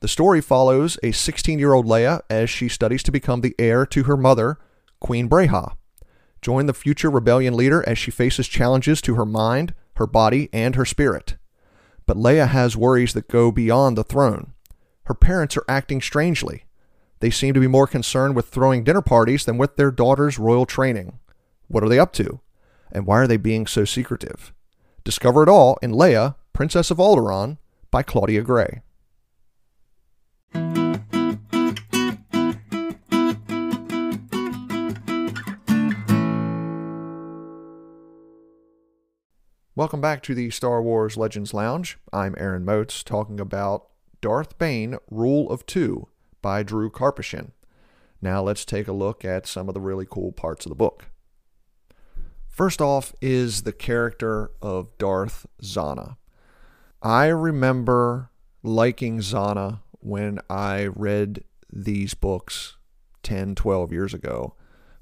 The 0.00 0.08
story 0.08 0.40
follows 0.40 0.98
a 1.02 1.12
16 1.12 1.58
year 1.58 1.72
old 1.72 1.86
Leia 1.86 2.20
as 2.30 2.48
she 2.48 2.68
studies 2.68 3.02
to 3.04 3.12
become 3.12 3.40
the 3.40 3.54
heir 3.58 3.84
to 3.86 4.04
her 4.04 4.16
mother, 4.16 4.58
Queen 5.00 5.28
Breha. 5.28 5.76
Join 6.42 6.66
the 6.66 6.74
future 6.74 7.10
rebellion 7.10 7.56
leader 7.56 7.82
as 7.88 7.98
she 7.98 8.10
faces 8.10 8.46
challenges 8.46 9.00
to 9.02 9.14
her 9.16 9.26
mind, 9.26 9.74
her 9.96 10.06
body, 10.06 10.48
and 10.52 10.76
her 10.76 10.84
spirit. 10.84 11.36
But 12.06 12.16
Leia 12.16 12.46
has 12.48 12.76
worries 12.76 13.14
that 13.14 13.28
go 13.28 13.50
beyond 13.50 13.98
the 13.98 14.04
throne. 14.04 14.52
Her 15.04 15.14
parents 15.14 15.56
are 15.56 15.64
acting 15.68 16.00
strangely. 16.00 16.66
They 17.18 17.30
seem 17.30 17.52
to 17.54 17.60
be 17.60 17.66
more 17.66 17.86
concerned 17.88 18.36
with 18.36 18.48
throwing 18.48 18.84
dinner 18.84 19.02
parties 19.02 19.44
than 19.44 19.58
with 19.58 19.76
their 19.76 19.90
daughter's 19.90 20.38
royal 20.38 20.66
training. 20.66 21.18
What 21.66 21.82
are 21.82 21.88
they 21.88 21.98
up 21.98 22.12
to? 22.14 22.40
And 22.92 23.06
why 23.06 23.18
are 23.18 23.26
they 23.26 23.36
being 23.36 23.66
so 23.66 23.84
secretive? 23.84 24.52
Discover 25.04 25.42
it 25.42 25.48
all 25.48 25.78
in 25.82 25.92
Leia, 25.92 26.36
Princess 26.52 26.90
of 26.90 26.98
Alderaan 26.98 27.58
by 27.90 28.02
Claudia 28.02 28.42
Gray. 28.42 28.82
Welcome 39.74 40.00
back 40.00 40.22
to 40.22 40.34
the 40.34 40.48
Star 40.48 40.80
Wars 40.80 41.18
Legends 41.18 41.52
Lounge. 41.52 41.98
I'm 42.10 42.34
Aaron 42.38 42.64
Moats 42.64 43.02
talking 43.02 43.38
about 43.38 43.88
Darth 44.22 44.56
Bane 44.56 44.96
Rule 45.10 45.50
of 45.50 45.66
Two 45.66 46.08
by 46.40 46.62
Drew 46.62 46.90
Karpyshyn. 46.90 47.50
Now 48.22 48.42
let's 48.42 48.64
take 48.64 48.88
a 48.88 48.92
look 48.92 49.22
at 49.22 49.46
some 49.46 49.68
of 49.68 49.74
the 49.74 49.80
really 49.80 50.06
cool 50.08 50.32
parts 50.32 50.64
of 50.64 50.70
the 50.70 50.76
book. 50.76 51.04
First 52.56 52.80
off 52.80 53.12
is 53.20 53.64
the 53.64 53.72
character 53.72 54.50
of 54.62 54.96
Darth 54.96 55.44
Zannah. 55.60 56.16
I 57.02 57.26
remember 57.26 58.30
liking 58.62 59.18
Zannah 59.18 59.80
when 60.00 60.38
I 60.48 60.86
read 60.86 61.44
these 61.70 62.14
books 62.14 62.78
10, 63.24 63.56
12 63.56 63.92
years 63.92 64.14
ago. 64.14 64.54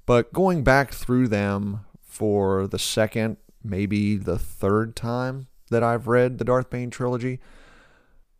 But 0.04 0.32
going 0.32 0.64
back 0.64 0.92
through 0.92 1.28
them 1.28 1.84
for 2.02 2.66
the 2.66 2.80
second, 2.80 3.36
maybe 3.62 4.16
the 4.16 4.36
third 4.36 4.96
time 4.96 5.46
that 5.70 5.84
I've 5.84 6.08
read 6.08 6.38
the 6.38 6.44
Darth 6.44 6.70
Bane 6.70 6.90
trilogy, 6.90 7.38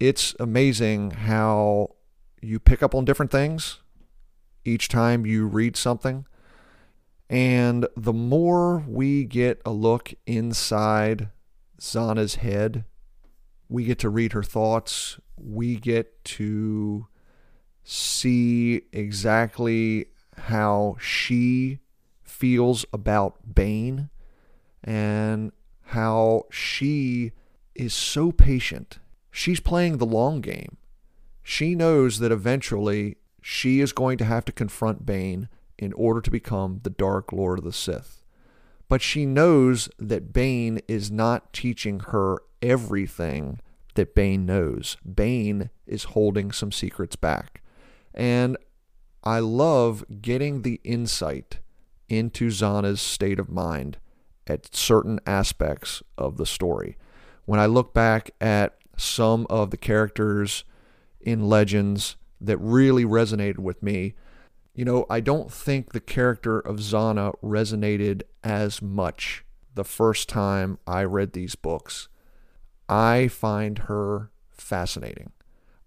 it's 0.01 0.35
amazing 0.41 1.13
how 1.13 1.95
you 2.43 2.59
pick 2.59 2.83
up 2.83 2.97
on 2.97 3.05
different 3.05 3.31
things 3.31 3.79
each 4.65 4.89
time 4.89 5.25
you 5.25 5.47
read 5.47 5.77
something. 5.77 6.27
And 7.35 7.89
the 7.97 8.13
more 8.13 8.85
we 8.87 9.25
get 9.25 9.61
a 9.67 9.73
look 9.73 10.15
inside 10.25 11.31
Zannah's 11.81 12.37
head, 12.37 12.85
we 13.69 13.83
get 13.87 13.99
to 13.99 14.09
read 14.09 14.35
her 14.35 14.45
thoughts. 14.45 15.19
We 15.37 15.75
get 15.75 16.25
to 16.27 17.09
see 17.83 18.83
exactly 18.93 20.07
how 20.37 20.97
she 21.01 21.81
feels 22.23 22.87
about 22.93 23.53
Bane 23.53 24.11
and 24.85 25.51
how 25.87 26.45
she 26.53 27.33
is 27.75 27.95
so 27.95 28.31
patient. 28.31 29.01
She's 29.33 29.59
playing 29.59 29.99
the 29.99 30.07
long 30.07 30.41
game. 30.41 30.77
She 31.43 31.75
knows 31.75 32.21
that 32.21 32.31
eventually 32.31 33.17
she 33.43 33.81
is 33.81 33.93
going 33.93 34.19
to 34.19 34.25
have 34.25 34.45
to 34.45 34.53
confront 34.53 35.05
Bane 35.05 35.49
in 35.79 35.93
order 35.95 36.21
to 36.21 36.31
become 36.31 36.81
the 36.83 36.91
Dark 36.91 37.33
Lord 37.33 37.59
of 37.59 37.65
the 37.65 37.73
Sith. 37.73 38.25
But 38.89 39.03
she 39.03 39.27
knows 39.27 39.89
that 39.99 40.33
Bane 40.33 40.81
is 40.87 41.11
not 41.11 41.53
teaching 41.53 42.01
her 42.01 42.39
everything 42.63 43.61
that 43.95 44.15
Bane 44.15 44.45
knows. 44.47 44.97
Bane 45.05 45.71
is 45.87 46.05
holding 46.05 46.53
some 46.53 46.73
secrets 46.73 47.17
back. 47.17 47.63
And 48.13 48.57
I 49.23 49.39
love 49.39 50.05
getting 50.21 50.63
the 50.63 50.81
insight 50.85 51.61
into 52.09 52.49
Zannah's 52.49 53.01
state 53.01 53.39
of 53.39 53.49
mind 53.49 53.99
at 54.47 54.75
certain 54.75 55.19
aspects 55.27 56.03
of 56.19 56.37
the 56.37 56.47
story. 56.47 56.97
When 57.47 57.59
I 57.59 57.67
look 57.67 57.95
back 57.95 58.31
at 58.41 58.77
some 58.97 59.47
of 59.49 59.71
the 59.71 59.77
characters 59.77 60.65
in 61.21 61.49
Legends 61.49 62.17
that 62.41 62.59
really 62.59 63.05
resonated 63.05 63.59
with 63.59 63.83
me, 63.83 64.15
you 64.75 64.85
know, 64.85 65.07
I 65.09 65.21
don't 65.21 65.53
think 65.53 65.93
the 65.93 66.01
character 66.01 66.59
of 66.59 66.77
Zannah 66.77 67.35
resonated 67.43 68.23
as 68.43 68.83
much 68.83 69.45
the 69.75 69.85
first 69.85 70.29
time 70.29 70.79
I 70.87 71.05
read 71.05 71.33
these 71.33 71.55
books. 71.55 72.09
I 72.89 73.29
find 73.29 73.79
her 73.81 74.31
fascinating. 74.51 75.33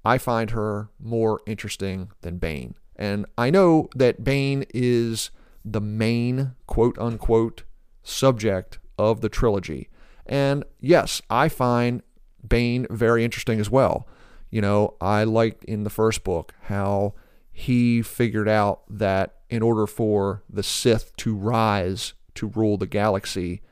I 0.05 0.17
find 0.17 0.51
her 0.51 0.89
more 0.99 1.41
interesting 1.45 2.11
than 2.21 2.37
Bane. 2.37 2.75
And 2.95 3.25
I 3.37 3.49
know 3.49 3.89
that 3.95 4.23
Bane 4.23 4.65
is 4.73 5.31
the 5.63 5.81
main 5.81 6.53
quote 6.65 6.97
unquote 6.97 7.63
subject 8.03 8.79
of 8.97 9.21
the 9.21 9.29
trilogy. 9.29 9.89
And 10.25 10.63
yes, 10.79 11.21
I 11.29 11.49
find 11.49 12.01
Bane 12.47 12.87
very 12.89 13.23
interesting 13.23 13.59
as 13.59 13.69
well. 13.69 14.07
You 14.49 14.61
know, 14.61 14.95
I 15.01 15.25
liked 15.25 15.65
in 15.65 15.83
the 15.83 15.89
first 15.89 16.23
book 16.23 16.53
how 16.63 17.13
he 17.57 18.03
figured 18.03 18.47
out 18.47 18.83
that 18.87 19.33
in 19.49 19.63
order 19.63 19.87
for 19.87 20.43
the 20.47 20.61
Sith 20.61 21.15
to 21.17 21.33
rise 21.35 22.13
to 22.35 22.45
rule 22.49 22.77
the 22.77 22.85
galaxy, 22.85 23.63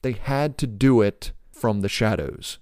they 0.00 0.12
had 0.12 0.56
to 0.56 0.66
do 0.66 1.02
it 1.02 1.30
from 1.52 1.82
the 1.82 1.88
shadows. 1.90 2.56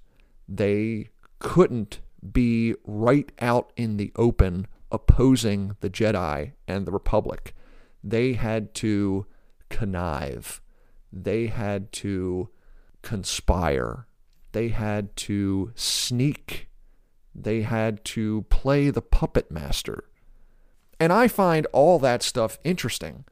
They 0.48 1.10
couldn't 1.38 2.00
be 2.32 2.74
right 2.84 3.30
out 3.40 3.72
in 3.76 3.96
the 3.96 4.10
open 4.16 4.66
opposing 4.90 5.76
the 5.78 5.88
Jedi 5.88 6.50
and 6.66 6.84
the 6.84 6.90
Republic. 6.90 7.54
They 8.02 8.32
had 8.32 8.74
to 8.74 9.26
connive. 9.68 10.60
They 11.12 11.46
had 11.46 11.92
to 11.92 12.48
conspire. 13.02 14.08
They 14.50 14.70
had 14.70 15.14
to 15.28 15.70
sneak. 15.76 16.68
They 17.36 17.62
had 17.62 18.04
to 18.06 18.42
play 18.50 18.90
the 18.90 19.00
puppet 19.00 19.48
master. 19.48 20.08
And 21.02 21.12
I 21.12 21.26
find 21.26 21.66
all 21.72 21.98
that 21.98 22.22
stuff 22.22 22.60
interesting. 22.62 23.24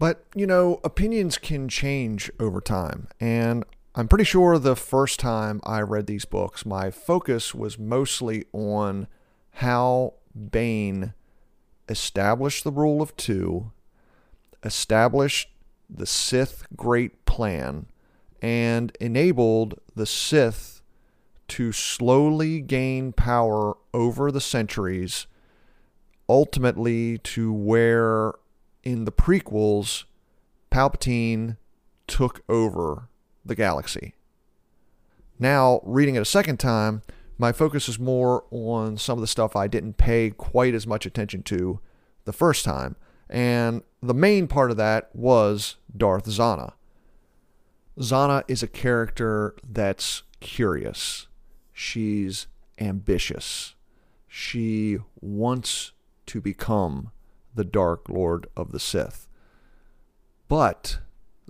But, 0.00 0.24
you 0.34 0.44
know, 0.44 0.80
opinions 0.82 1.38
can 1.38 1.68
change 1.68 2.32
over 2.40 2.60
time. 2.60 3.06
And 3.20 3.64
I'm 3.94 4.08
pretty 4.08 4.24
sure 4.24 4.58
the 4.58 4.74
first 4.74 5.20
time 5.20 5.60
I 5.62 5.82
read 5.82 6.08
these 6.08 6.24
books, 6.24 6.66
my 6.66 6.90
focus 6.90 7.54
was 7.54 7.78
mostly 7.78 8.46
on 8.52 9.06
how 9.52 10.14
Bane 10.50 11.14
established 11.88 12.64
the 12.64 12.72
rule 12.72 13.00
of 13.00 13.16
two, 13.16 13.70
established 14.64 15.50
the 15.88 16.06
Sith 16.06 16.66
Great 16.74 17.24
Plan, 17.24 17.86
and 18.42 18.90
enabled 18.98 19.78
the 19.94 20.06
Sith 20.06 20.82
to 21.46 21.70
slowly 21.70 22.60
gain 22.60 23.12
power 23.12 23.76
over 23.92 24.32
the 24.32 24.40
centuries, 24.40 25.28
ultimately 26.28 27.18
to 27.18 27.52
where 27.52 28.34
in 28.82 29.04
the 29.04 29.12
prequels, 29.12 30.04
Palpatine 30.70 31.56
took 32.06 32.42
over 32.48 33.08
the 33.44 33.54
galaxy. 33.54 34.14
Now, 35.38 35.80
reading 35.84 36.14
it 36.14 36.22
a 36.22 36.26
second 36.26 36.58
time, 36.58 37.02
my 37.38 37.52
focus 37.52 37.88
is 37.88 37.98
more 37.98 38.44
on 38.50 38.96
some 38.96 39.18
of 39.18 39.20
the 39.20 39.26
stuff 39.26 39.56
I 39.56 39.66
didn't 39.66 39.96
pay 39.96 40.30
quite 40.30 40.74
as 40.74 40.86
much 40.86 41.06
attention 41.06 41.42
to 41.44 41.80
the 42.24 42.32
first 42.32 42.64
time. 42.64 42.96
And 43.28 43.82
the 44.02 44.14
main 44.14 44.46
part 44.46 44.70
of 44.70 44.76
that 44.76 45.10
was 45.14 45.76
Darth 45.94 46.26
Zannah. 46.26 46.74
Zannah 47.98 48.44
is 48.48 48.62
a 48.62 48.68
character 48.68 49.54
that's 49.68 50.22
curious. 50.40 51.26
She's 51.72 52.46
ambitious. 52.78 53.74
She 54.28 54.98
wants 55.20 55.92
to 56.26 56.40
become 56.40 57.10
the 57.54 57.64
Dark 57.64 58.08
Lord 58.08 58.46
of 58.56 58.72
the 58.72 58.80
Sith. 58.80 59.28
But 60.48 60.98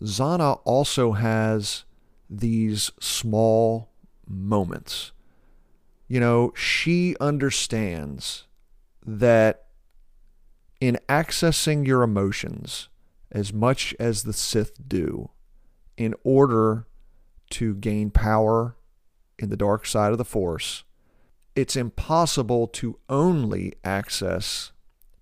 Zannah 0.01 0.61
also 0.65 1.13
has 1.13 1.85
these 2.29 2.91
small 3.01 3.91
moments. 4.27 5.13
You 6.09 6.21
know, 6.21 6.53
she 6.55 7.17
understands 7.21 8.45
that 9.05 9.67
in 10.81 10.99
accessing 11.09 11.87
your 11.87 12.03
emotions 12.03 12.89
as 13.33 13.53
much 13.53 13.95
as 13.99 14.23
the 14.23 14.33
Sith 14.33 14.89
do, 14.89 15.31
in 15.97 16.15
order 16.25 16.87
to 17.51 17.75
gain 17.75 18.11
power 18.11 18.77
in 19.39 19.49
the 19.49 19.57
dark 19.57 19.87
side 19.87 20.13
of 20.13 20.19
the 20.19 20.25
Force, 20.25 20.85
it's 21.57 21.77
impossible 21.77 22.67
to 22.67 22.99
only 23.09 23.75
access 23.85 24.73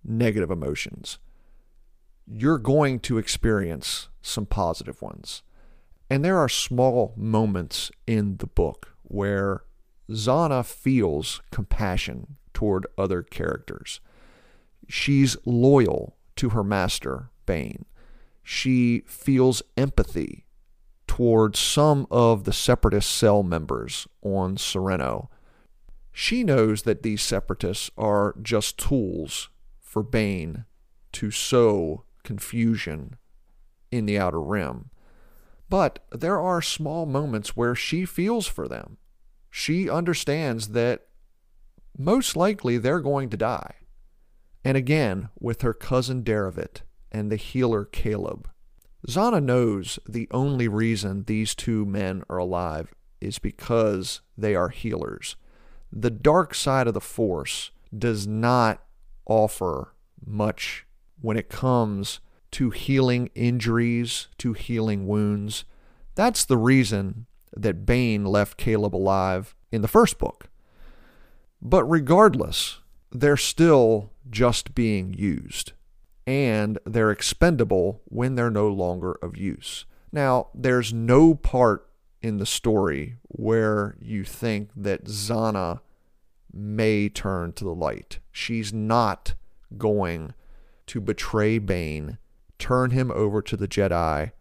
negative 0.04 0.50
emotions. 0.50 1.18
You're 2.26 2.58
going 2.58 3.00
to 3.00 3.18
experience 3.18 4.08
some 4.22 4.46
positive 4.46 5.02
ones. 5.02 5.42
And 6.08 6.24
there 6.24 6.38
are 6.38 6.48
small 6.48 7.14
moments 7.16 7.90
in 8.06 8.36
the 8.36 8.46
book 8.46 8.94
where 9.02 9.62
Zannah 10.10 10.64
feels 10.64 11.40
compassion 11.50 12.36
toward 12.52 12.86
other 12.98 13.22
characters. 13.22 14.00
She's 14.88 15.36
loyal 15.44 16.16
to 16.36 16.50
her 16.50 16.64
master, 16.64 17.30
Bane. 17.46 17.84
She 18.42 19.04
feels 19.06 19.62
empathy 19.76 20.46
toward 21.06 21.56
some 21.56 22.06
of 22.10 22.44
the 22.44 22.52
separatist 22.52 23.10
cell 23.10 23.42
members 23.42 24.08
on 24.22 24.56
Serenno. 24.56 25.28
She 26.12 26.44
knows 26.44 26.82
that 26.82 27.02
these 27.02 27.22
separatists 27.22 27.90
are 27.96 28.36
just 28.40 28.78
tools 28.78 29.48
for 29.80 30.02
Bane 30.02 30.66
to 31.12 31.30
sow 31.30 32.04
confusion 32.22 33.16
in 33.90 34.06
the 34.06 34.18
Outer 34.18 34.40
Rim. 34.40 34.90
But 35.68 36.00
there 36.10 36.40
are 36.40 36.60
small 36.60 37.06
moments 37.06 37.56
where 37.56 37.74
she 37.74 38.04
feels 38.04 38.46
for 38.46 38.68
them. 38.68 38.98
She 39.50 39.88
understands 39.88 40.68
that 40.68 41.06
most 41.96 42.36
likely 42.36 42.78
they're 42.78 43.00
going 43.00 43.30
to 43.30 43.36
die. 43.36 43.74
And 44.64 44.76
again, 44.76 45.28
with 45.40 45.62
her 45.62 45.74
cousin 45.74 46.22
Darovit 46.22 46.82
and 47.10 47.30
the 47.30 47.36
healer 47.36 47.84
Caleb, 47.84 48.48
Zannah 49.08 49.42
knows 49.42 49.98
the 50.08 50.28
only 50.30 50.68
reason 50.68 51.24
these 51.24 51.54
two 51.54 51.84
men 51.84 52.22
are 52.28 52.38
alive 52.38 52.94
is 53.20 53.38
because 53.38 54.20
they 54.36 54.54
are 54.54 54.68
healers. 54.68 55.36
The 55.92 56.10
dark 56.10 56.54
side 56.54 56.86
of 56.86 56.94
the 56.94 57.00
Force 57.00 57.70
does 57.96 58.26
not 58.26 58.82
offer 59.26 59.94
much 60.24 60.86
when 61.20 61.36
it 61.36 61.50
comes 61.50 62.20
to 62.52 62.70
healing 62.70 63.30
injuries, 63.34 64.28
to 64.38 64.54
healing 64.54 65.06
wounds. 65.06 65.64
That's 66.14 66.44
the 66.44 66.56
reason 66.56 67.26
that 67.54 67.84
Bane 67.84 68.24
left 68.24 68.56
Caleb 68.56 68.96
alive 68.96 69.54
in 69.70 69.82
the 69.82 69.88
first 69.88 70.18
book. 70.18 70.48
But 71.60 71.84
regardless, 71.84 72.80
they're 73.10 73.36
still 73.36 74.12
just 74.30 74.74
being 74.74 75.12
used, 75.14 75.72
and 76.26 76.78
they're 76.86 77.10
expendable 77.10 78.00
when 78.06 78.34
they're 78.34 78.50
no 78.50 78.68
longer 78.68 79.18
of 79.22 79.36
use. 79.36 79.84
Now, 80.10 80.48
there's 80.54 80.92
no 80.92 81.34
part 81.34 81.88
in 82.22 82.38
the 82.38 82.46
story 82.46 83.16
where 83.24 83.96
you 84.00 84.24
think 84.24 84.70
that 84.76 85.06
Zannah 85.06 85.80
may 86.52 87.08
turn 87.08 87.52
to 87.54 87.64
the 87.64 87.74
light. 87.74 88.20
She's 88.30 88.72
not 88.72 89.34
going 89.76 90.34
to 90.86 91.00
betray 91.00 91.58
Bane, 91.58 92.18
turn 92.58 92.90
him 92.90 93.10
over 93.10 93.42
to 93.42 93.56
the 93.56 93.68
Jedi, 93.68 94.32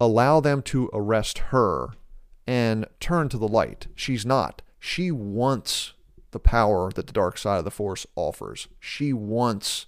allow 0.00 0.40
them 0.40 0.62
to 0.62 0.90
arrest 0.92 1.38
her, 1.38 1.88
and 2.46 2.86
turn 3.00 3.28
to 3.30 3.38
the 3.38 3.48
light. 3.48 3.88
She's 3.94 4.24
not. 4.24 4.62
She 4.78 5.10
wants 5.10 5.94
the 6.30 6.40
power 6.40 6.90
that 6.92 7.06
the 7.06 7.12
dark 7.12 7.38
side 7.38 7.58
of 7.58 7.64
the 7.64 7.70
Force 7.70 8.06
offers. 8.16 8.68
She 8.78 9.12
wants 9.12 9.86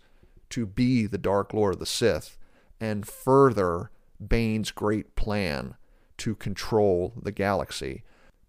to 0.50 0.64
be 0.64 1.06
the 1.06 1.18
Dark 1.18 1.52
Lord 1.52 1.74
of 1.74 1.80
the 1.80 1.86
Sith 1.86 2.38
and 2.80 3.06
further 3.06 3.90
Bane's 4.26 4.70
great 4.70 5.16
plan 5.16 5.74
to 6.18 6.34
control 6.34 7.12
the 7.20 7.32
galaxy. 7.32 8.02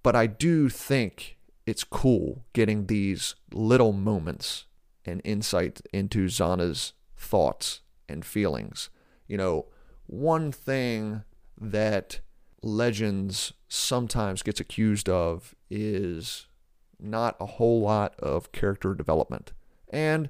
But 0.04 0.16
I 0.16 0.28
do 0.28 0.70
think 0.70 1.38
it's 1.66 1.84
cool 1.84 2.46
getting 2.54 2.88
these 2.88 3.36
little 3.52 3.94
moments 3.94 4.66
and 5.06 5.22
insight 5.24 5.82
into 5.94 6.28
Zannah's 6.28 6.94
thoughts 7.18 7.82
and 8.08 8.24
feelings. 8.26 8.90
You 9.28 9.38
know, 9.38 9.66
one 10.06 10.52
thing 10.52 11.24
that 11.60 12.22
Legends 12.62 13.54
sometimes 13.68 14.44
gets 14.44 14.60
accused 14.60 15.10
of 15.10 15.56
is 15.70 16.48
not 17.00 17.36
a 17.40 17.46
whole 17.46 17.82
lot 17.82 18.16
of 18.20 18.52
character 18.52 18.94
development. 18.94 19.54
And 19.90 20.30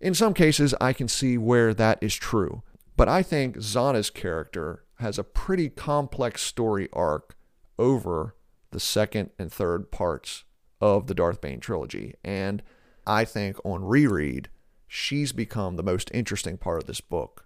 in 0.00 0.14
some 0.14 0.34
cases, 0.34 0.74
I 0.80 0.92
can 0.92 1.08
see 1.08 1.38
where 1.38 1.72
that 1.74 1.98
is 2.02 2.14
true. 2.14 2.62
But 2.96 3.08
I 3.08 3.22
think 3.22 3.56
Zannah's 3.58 4.10
character 4.10 4.84
has 5.04 5.18
a 5.18 5.24
pretty 5.24 5.68
complex 5.68 6.40
story 6.40 6.88
arc 6.90 7.36
over 7.78 8.34
the 8.70 8.80
second 8.80 9.28
and 9.38 9.52
third 9.52 9.90
parts 9.90 10.44
of 10.80 11.08
the 11.08 11.14
Darth 11.14 11.42
Bane 11.42 11.60
trilogy. 11.60 12.14
And 12.24 12.62
I 13.06 13.26
think 13.26 13.58
on 13.66 13.84
reread, 13.84 14.48
she's 14.88 15.32
become 15.32 15.76
the 15.76 15.82
most 15.82 16.10
interesting 16.14 16.56
part 16.56 16.80
of 16.80 16.86
this 16.86 17.02
book. 17.02 17.44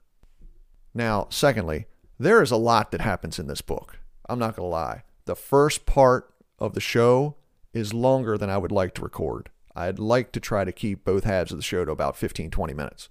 Now, 0.94 1.26
secondly, 1.30 1.86
there 2.16 2.42
is 2.42 2.52
a 2.52 2.56
lot 2.56 2.92
that 2.92 3.00
happens 3.00 3.40
in 3.40 3.48
this 3.48 3.60
book. 3.60 3.98
I'm 4.28 4.38
not 4.38 4.54
going 4.54 4.66
to 4.66 4.70
lie. 4.70 5.02
The 5.24 5.34
first 5.34 5.84
part 5.84 6.32
of 6.60 6.74
the 6.74 6.80
show 6.80 7.34
is 7.72 7.92
longer 7.92 8.38
than 8.38 8.50
I 8.50 8.58
would 8.58 8.72
like 8.72 8.94
to 8.94 9.02
record. 9.02 9.50
I'd 9.74 9.98
like 9.98 10.30
to 10.32 10.40
try 10.40 10.64
to 10.64 10.70
keep 10.70 11.04
both 11.04 11.24
halves 11.24 11.50
of 11.50 11.58
the 11.58 11.64
show 11.64 11.84
to 11.84 11.90
about 11.90 12.16
15, 12.16 12.52
20 12.52 12.72
minutes. 12.72 13.08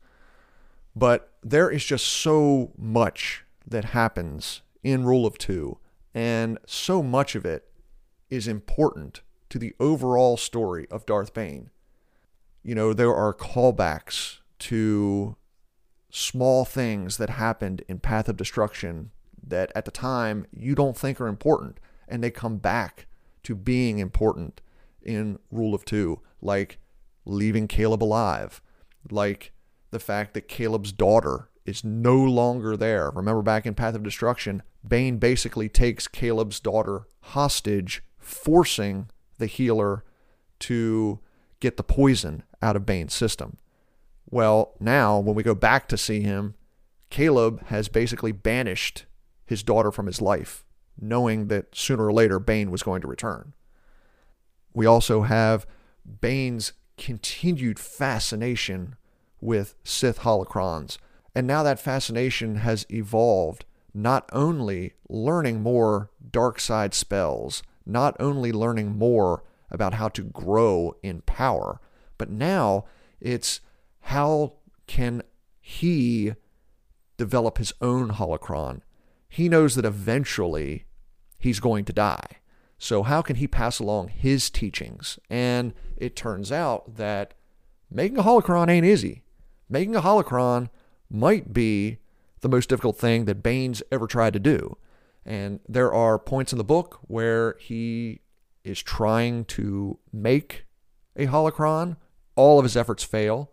But 0.95 1.33
there 1.43 1.69
is 1.69 1.83
just 1.83 2.07
so 2.07 2.71
much 2.77 3.43
that 3.67 3.85
happens 3.85 4.61
in 4.83 5.05
Rule 5.05 5.25
of 5.25 5.37
Two, 5.37 5.77
and 6.13 6.57
so 6.65 7.03
much 7.03 7.35
of 7.35 7.45
it 7.45 7.69
is 8.29 8.47
important 8.47 9.21
to 9.49 9.59
the 9.59 9.73
overall 9.79 10.37
story 10.37 10.87
of 10.89 11.05
Darth 11.05 11.33
Bane. 11.33 11.69
You 12.63 12.75
know, 12.75 12.93
there 12.93 13.13
are 13.13 13.33
callbacks 13.33 14.39
to 14.59 15.35
small 16.09 16.65
things 16.65 17.17
that 17.17 17.29
happened 17.31 17.83
in 17.87 17.99
Path 17.99 18.27
of 18.27 18.37
Destruction 18.37 19.11
that 19.45 19.71
at 19.75 19.85
the 19.85 19.91
time 19.91 20.45
you 20.51 20.75
don't 20.75 20.97
think 20.97 21.21
are 21.21 21.27
important, 21.27 21.79
and 22.07 22.23
they 22.23 22.31
come 22.31 22.57
back 22.57 23.07
to 23.43 23.55
being 23.55 23.99
important 23.99 24.61
in 25.01 25.39
Rule 25.51 25.73
of 25.73 25.85
Two, 25.85 26.21
like 26.41 26.79
leaving 27.25 27.67
Caleb 27.67 28.03
alive, 28.03 28.61
like 29.09 29.51
the 29.91 29.99
fact 29.99 30.33
that 30.33 30.47
Caleb's 30.47 30.91
daughter 30.91 31.49
is 31.67 31.83
no 31.83 32.15
longer 32.15 32.77
there. 32.77 33.11
Remember 33.11 33.41
back 33.41 33.65
in 33.65 33.75
Path 33.75 33.93
of 33.93 34.03
Destruction, 34.03 34.63
Bane 34.87 35.17
basically 35.17 35.67
takes 35.67 36.07
Caleb's 36.07 36.59
daughter 36.59 37.07
hostage, 37.19 38.01
forcing 38.17 39.09
the 39.37 39.45
healer 39.45 40.03
to 40.59 41.19
get 41.59 41.77
the 41.77 41.83
poison 41.83 42.43
out 42.61 42.75
of 42.75 42.85
Bane's 42.85 43.13
system. 43.13 43.57
Well, 44.29 44.73
now 44.79 45.19
when 45.19 45.35
we 45.35 45.43
go 45.43 45.55
back 45.55 45.87
to 45.89 45.97
see 45.97 46.21
him, 46.21 46.55
Caleb 47.09 47.65
has 47.67 47.87
basically 47.89 48.31
banished 48.31 49.05
his 49.45 49.63
daughter 49.63 49.91
from 49.91 50.07
his 50.07 50.21
life, 50.21 50.65
knowing 50.99 51.47
that 51.47 51.75
sooner 51.75 52.05
or 52.05 52.13
later 52.13 52.39
Bane 52.39 52.71
was 52.71 52.83
going 52.83 53.01
to 53.01 53.07
return. 53.07 53.53
We 54.73 54.85
also 54.85 55.21
have 55.23 55.65
Bane's 56.21 56.73
continued 56.97 57.79
fascination 57.79 58.95
with 59.39 59.75
Sith 59.83 60.19
holocrons. 60.19 60.97
And 61.37 61.45
now 61.45 61.61
that 61.61 61.79
fascination 61.79 62.55
has 62.55 62.87
evolved, 62.89 63.63
not 63.93 64.27
only 64.33 64.93
learning 65.07 65.61
more 65.61 66.09
dark 66.31 66.59
side 66.59 66.95
spells, 66.95 67.61
not 67.85 68.15
only 68.19 68.51
learning 68.51 68.97
more 68.97 69.43
about 69.69 69.93
how 69.93 70.07
to 70.07 70.23
grow 70.23 70.95
in 71.03 71.21
power, 71.21 71.79
but 72.17 72.31
now 72.31 72.85
it's 73.21 73.61
how 73.99 74.53
can 74.87 75.21
he 75.61 76.33
develop 77.17 77.59
his 77.59 77.71
own 77.81 78.13
holocron? 78.13 78.81
He 79.29 79.47
knows 79.47 79.75
that 79.75 79.85
eventually 79.85 80.85
he's 81.37 81.59
going 81.59 81.85
to 81.85 81.93
die. 81.93 82.37
So, 82.79 83.03
how 83.03 83.21
can 83.21 83.35
he 83.35 83.47
pass 83.47 83.77
along 83.77 84.07
his 84.07 84.49
teachings? 84.49 85.19
And 85.29 85.75
it 85.97 86.15
turns 86.15 86.51
out 86.51 86.95
that 86.95 87.35
making 87.91 88.17
a 88.17 88.23
holocron 88.23 88.69
ain't 88.69 88.87
easy. 88.87 89.21
Making 89.69 89.95
a 89.95 90.01
holocron 90.01 90.69
might 91.09 91.53
be 91.53 91.97
the 92.41 92.49
most 92.49 92.69
difficult 92.69 92.97
thing 92.97 93.25
that 93.25 93.43
Bane's 93.43 93.83
ever 93.91 94.07
tried 94.07 94.33
to 94.33 94.39
do. 94.39 94.77
And 95.25 95.59
there 95.67 95.93
are 95.93 96.17
points 96.17 96.53
in 96.53 96.57
the 96.57 96.63
book 96.63 96.99
where 97.01 97.57
he 97.59 98.21
is 98.63 98.81
trying 98.81 99.45
to 99.45 99.99
make 100.13 100.65
a 101.15 101.27
holocron. 101.27 101.97
All 102.35 102.59
of 102.59 102.63
his 102.63 102.77
efforts 102.77 103.03
fail. 103.03 103.51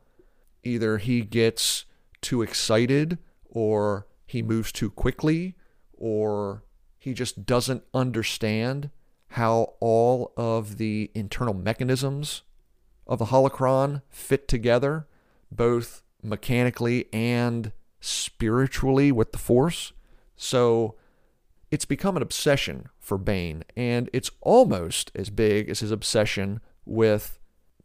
Either 0.62 0.98
he 0.98 1.22
gets 1.22 1.84
too 2.20 2.42
excited, 2.42 3.18
or 3.46 4.06
he 4.26 4.42
moves 4.42 4.72
too 4.72 4.90
quickly, 4.90 5.56
or 5.92 6.64
he 6.98 7.12
just 7.12 7.44
doesn't 7.44 7.82
understand 7.92 8.90
how 9.28 9.74
all 9.80 10.32
of 10.36 10.78
the 10.78 11.10
internal 11.14 11.54
mechanisms 11.54 12.42
of 13.06 13.18
the 13.18 13.26
holocron 13.26 14.00
fit 14.08 14.46
together, 14.46 15.08
both 15.50 16.03
mechanically 16.24 17.06
and 17.12 17.72
spiritually 18.00 19.12
with 19.12 19.32
the 19.32 19.38
Force. 19.38 19.92
So 20.36 20.96
it's 21.70 21.84
become 21.84 22.16
an 22.16 22.22
obsession 22.22 22.88
for 22.98 23.18
Bane, 23.18 23.64
and 23.76 24.08
it's 24.12 24.30
almost 24.40 25.12
as 25.14 25.30
big 25.30 25.68
as 25.68 25.80
his 25.80 25.90
obsession 25.90 26.60
with 26.84 27.38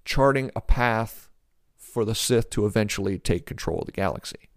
charting 0.06 0.52
a 0.56 0.62
path 0.62 1.30
for 1.75 2.06
the 2.06 2.15
Sith 2.15 2.49
to 2.52 2.65
eventually 2.65 3.17
take 3.17 3.45
control 3.45 3.80
of 3.80 3.86
the 3.86 3.91
galaxy. 3.91 4.49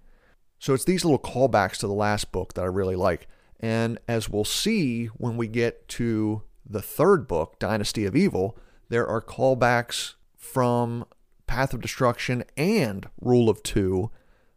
So 0.59 0.75
it's 0.75 0.85
these 0.85 1.05
little 1.05 1.19
callbacks 1.19 1.79
to 1.79 1.87
the 1.87 1.93
last 1.93 2.31
book 2.31 2.55
that 2.55 2.63
I 2.63 2.67
really 2.67 2.95
like. 2.95 3.27
And 3.59 3.99
as 4.07 4.29
we'll 4.29 4.45
see 4.45 5.07
when 5.07 5.37
we 5.37 5.49
get 5.49 5.89
to 5.89 6.43
the 6.65 6.83
third 6.83 7.27
book, 7.27 7.59
Dynasty 7.59 8.05
of 8.05 8.15
Evil, 8.15 8.57
there 8.89 9.07
are 9.07 9.21
callbacks 9.21 10.15
from 10.37 11.05
Path 11.47 11.75
of 11.75 11.81
Destruction 11.81 12.45
and 12.57 13.09
Rule 13.21 13.49
of 13.49 13.63
Two 13.63 14.11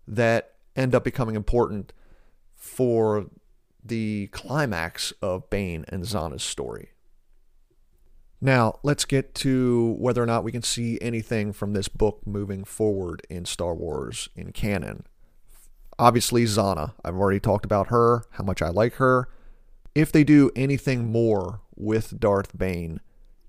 that 0.07 0.55
end 0.75 0.93
up 0.93 1.03
becoming 1.03 1.35
important 1.35 1.93
for 2.53 3.27
the 3.83 4.27
climax 4.27 5.13
of 5.21 5.49
Bane 5.49 5.85
and 5.89 6.03
Zannah's 6.03 6.43
story. 6.43 6.89
Now, 8.41 8.79
let's 8.83 9.05
get 9.05 9.33
to 9.35 9.95
whether 9.97 10.21
or 10.21 10.25
not 10.25 10.43
we 10.43 10.51
can 10.51 10.61
see 10.61 10.99
anything 11.01 11.53
from 11.53 11.73
this 11.73 11.87
book 11.87 12.21
moving 12.25 12.63
forward 12.63 13.21
in 13.29 13.45
Star 13.45 13.73
Wars 13.73 14.29
in 14.35 14.51
canon. 14.51 15.05
Obviously, 15.97 16.43
Zannah. 16.43 16.93
I've 17.03 17.15
already 17.15 17.39
talked 17.39 17.65
about 17.65 17.87
her, 17.87 18.25
how 18.31 18.43
much 18.43 18.61
I 18.61 18.69
like 18.69 18.95
her. 18.95 19.29
If 19.93 20.11
they 20.11 20.23
do 20.23 20.51
anything 20.55 21.11
more 21.11 21.61
with 21.75 22.19
Darth 22.19 22.57
Bane, 22.57 22.99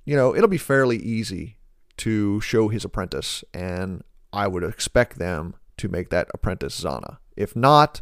you 0.05 0.15
know, 0.15 0.35
it'll 0.35 0.49
be 0.49 0.59
fairly 0.59 0.99
easy 0.99 1.57
to 1.99 2.41
show 2.41 2.69
his 2.69 2.85
apprentice, 2.85 3.45
and 3.55 4.03
I 4.33 4.47
would 4.47 4.63
expect 4.63 5.19
them 5.19 5.55
to 5.79 5.89
make 5.89 6.11
that 6.11 6.29
apprentice 6.35 6.81
Zannah. 6.81 7.19
If 7.37 7.55
not, 7.55 8.01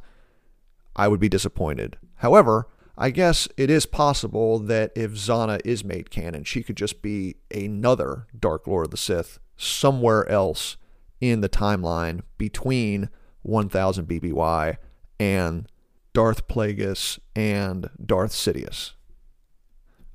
I 0.97 1.09
would 1.09 1.21
be 1.21 1.29
disappointed. 1.29 1.97
However, 2.17 2.69
I 2.97 3.11
guess 3.11 3.49
it 3.57 3.71
is 3.71 3.87
possible 3.87 4.61
that 4.61 4.93
if 4.95 5.13
Zannah 5.13 5.61
is 5.65 5.85
made 5.85 6.11
canon, 6.11 6.45
she 6.45 6.63
could 6.63 6.77
just 6.77 7.03
be 7.03 7.37
another 7.53 8.27
Dark 8.39 8.67
Lord 8.67 8.87
of 8.87 8.91
the 8.93 8.97
Sith 8.97 9.39
somewhere 9.57 10.29
else 10.29 10.77
in 11.21 11.41
the 11.41 11.49
timeline 11.49 12.23
between 12.39 13.09
1000 13.43 14.07
BBY 14.07 14.77
and 15.19 15.69
Darth 16.13 16.47
Plagueis 16.47 17.19
and 17.35 17.91
Darth 18.05 18.33
Sidious. 18.33 18.93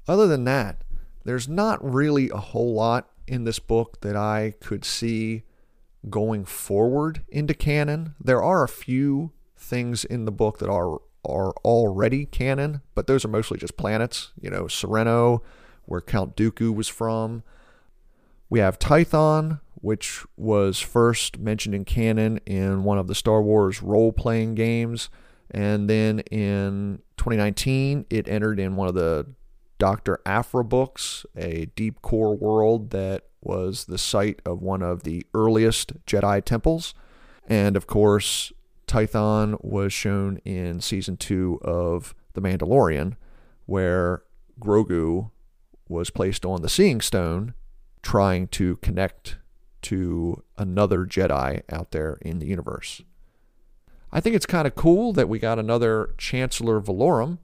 Other 0.08 0.28
than 0.28 0.46
that, 0.46 0.84
there's 1.26 1.50
not 1.50 1.84
really 1.84 2.30
a 2.30 2.38
whole 2.38 2.74
lot 2.74 3.10
in 3.30 3.44
this 3.44 3.60
book 3.60 4.02
that 4.02 4.16
I 4.16 4.56
could 4.60 4.84
see 4.84 5.44
going 6.10 6.46
forward 6.46 7.22
into 7.30 7.54
canon. 7.54 8.16
There 8.20 8.42
are 8.42 8.64
a 8.64 8.70
few 8.70 9.32
things 9.58 10.06
in 10.06 10.26
the 10.26 10.32
book 10.32 10.60
that 10.60 10.70
are 10.70 11.00
are 11.26 11.52
already 11.66 12.26
canon, 12.26 12.82
but 12.96 13.08
those 13.08 13.26
are 13.26 13.30
mostly 13.30 13.58
just 13.58 13.78
planets. 13.78 14.32
You 14.40 14.50
know, 14.50 14.64
Serenno, 14.66 15.42
where 15.86 16.02
Count 16.02 16.36
Dooku 16.36 16.74
was 16.74 16.88
from. 16.88 17.44
We 18.50 18.60
have 18.60 18.80
Tython, 18.80 19.60
which 19.76 20.26
was 20.38 20.80
first 20.80 21.38
mentioned 21.38 21.76
in 21.76 21.86
canon 21.86 22.40
in 22.46 22.84
one 22.84 22.98
of 22.98 23.08
the 23.08 23.16
Star 23.16 23.42
Wars 23.42 23.82
role 23.82 24.12
playing 24.12 24.56
games. 24.56 25.10
And 25.52 25.90
then 25.90 26.20
in 26.32 27.02
2019, 27.18 28.06
it 28.10 28.28
entered 28.28 28.60
in 28.60 28.76
one 28.76 28.88
of 28.88 28.94
the 28.96 29.28
Dr. 29.78 30.20
Aphra 30.26 30.64
books, 30.64 31.26
a 31.36 31.66
deep 31.76 32.02
core 32.02 32.36
world 32.36 32.92
that 32.92 33.29
was 33.42 33.86
the 33.86 33.98
site 33.98 34.42
of 34.46 34.62
one 34.62 34.82
of 34.82 35.04
the 35.04 35.26
earliest 35.34 35.94
Jedi 36.06 36.44
temples. 36.44 36.94
And 37.48 37.76
of 37.76 37.88
course, 37.88 38.52
Tython 38.88 39.64
was 39.64 39.94
shown 39.94 40.38
in 40.46 40.82
season 40.82 41.18
two 41.18 41.60
of 41.62 42.16
The 42.34 42.42
Mandalorian, 42.42 43.16
where 43.66 44.24
Grogu 44.60 45.32
was 45.88 46.10
placed 46.10 46.46
on 46.46 46.62
the 46.62 46.70
Seeing 46.70 47.02
Stone 47.02 47.54
trying 48.02 48.48
to 48.50 48.78
connect 48.78 49.38
to 49.82 50.44
another 50.58 51.06
Jedi 51.06 51.62
out 51.72 51.92
there 51.92 52.18
in 52.22 52.40
the 52.40 52.48
universe. 52.48 53.02
I 54.12 54.20
think 54.20 54.36
it's 54.36 54.46
kind 54.46 54.68
of 54.68 54.76
cool 54.76 55.14
that 55.14 55.30
we 55.30 55.40
got 55.40 55.60
another 55.60 56.16
Chancellor 56.18 56.82
Valorum. 56.82 57.38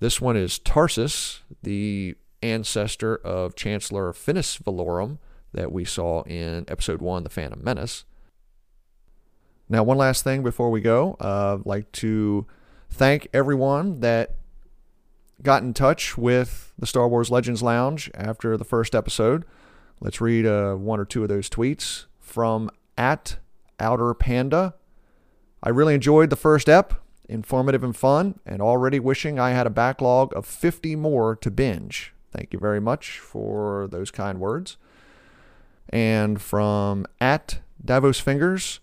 This 0.00 0.20
one 0.20 0.36
is 0.36 0.58
Tarsus, 0.58 1.42
the 1.62 2.16
ancestor 2.42 3.16
of 3.16 3.54
Chancellor 3.54 4.12
Finis 4.12 4.58
Valorum 4.58 5.18
that 5.52 5.72
we 5.72 5.84
saw 5.84 6.22
in 6.22 6.64
episode 6.68 7.00
one, 7.00 7.24
The 7.24 7.30
Phantom 7.30 7.62
Menace. 7.62 8.04
Now, 9.68 9.82
one 9.82 9.96
last 9.96 10.24
thing 10.24 10.42
before 10.42 10.70
we 10.70 10.80
go, 10.80 11.16
uh, 11.20 11.56
I'd 11.58 11.66
like 11.66 11.90
to 11.92 12.46
thank 12.90 13.28
everyone 13.32 14.00
that 14.00 14.34
got 15.42 15.62
in 15.62 15.74
touch 15.74 16.16
with 16.16 16.72
the 16.78 16.86
Star 16.86 17.08
Wars 17.08 17.30
Legends 17.30 17.62
Lounge 17.62 18.10
after 18.14 18.56
the 18.56 18.64
first 18.64 18.94
episode. 18.94 19.44
Let's 20.00 20.20
read 20.20 20.46
uh, 20.46 20.74
one 20.74 21.00
or 21.00 21.04
two 21.04 21.22
of 21.22 21.28
those 21.28 21.48
tweets 21.48 22.06
from 22.20 22.70
at 22.98 23.36
Outer 23.80 24.14
Panda. 24.14 24.74
I 25.62 25.68
really 25.68 25.94
enjoyed 25.94 26.30
the 26.30 26.36
first 26.36 26.68
ep, 26.68 26.94
informative 27.28 27.84
and 27.84 27.96
fun, 27.96 28.40
and 28.44 28.60
already 28.60 28.98
wishing 28.98 29.38
I 29.38 29.50
had 29.50 29.66
a 29.66 29.70
backlog 29.70 30.36
of 30.36 30.44
50 30.44 30.96
more 30.96 31.36
to 31.36 31.50
binge. 31.50 32.12
Thank 32.32 32.52
you 32.52 32.58
very 32.58 32.80
much 32.80 33.18
for 33.18 33.88
those 33.90 34.10
kind 34.10 34.40
words. 34.40 34.76
And 35.88 36.40
from 36.40 37.06
at 37.20 37.60
Davos 37.84 38.18
Fingers, 38.18 38.80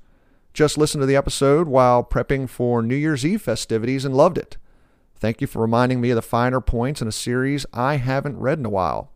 just 0.54 0.78
listened 0.78 1.02
to 1.02 1.08
the 1.08 1.16
episode 1.16 1.68
while 1.68 2.04
prepping 2.04 2.50
for 2.50 2.82
New 2.82 2.96
Year's 2.96 3.26
Eve 3.26 3.42
festivities 3.42 4.06
and 4.06 4.16
loved 4.16 4.38
it. 4.38 4.58
Thank 5.16 5.42
you 5.42 5.48
for 5.48 5.62
reminding 5.62 6.00
me 6.00 6.12
of 6.12 6.16
the 6.16 6.22
finer 6.22 6.62
points 6.62 7.02
in 7.02 7.08
a 7.08 7.12
series 7.12 7.66
I 7.74 7.96
haven't 7.96 8.40
read 8.40 8.60
in 8.60 8.66
a 8.66 8.70
while. 8.70 9.12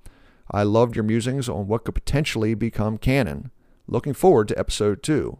I 0.51 0.63
loved 0.63 0.95
your 0.95 1.03
musings 1.03 1.47
on 1.47 1.67
what 1.67 1.85
could 1.85 1.95
potentially 1.95 2.53
become 2.53 2.97
canon. 2.97 3.51
Looking 3.87 4.13
forward 4.13 4.47
to 4.49 4.59
episode 4.59 5.01
two. 5.03 5.39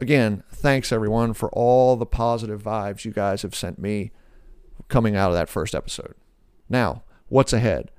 Again, 0.00 0.42
thanks 0.50 0.90
everyone 0.90 1.32
for 1.32 1.48
all 1.50 1.96
the 1.96 2.06
positive 2.06 2.62
vibes 2.62 3.04
you 3.04 3.12
guys 3.12 3.42
have 3.42 3.54
sent 3.54 3.78
me 3.78 4.10
coming 4.88 5.14
out 5.14 5.28
of 5.28 5.34
that 5.34 5.48
first 5.48 5.74
episode. 5.74 6.14
Now, 6.68 7.04
what's 7.32 7.52
ahead? 7.54 7.90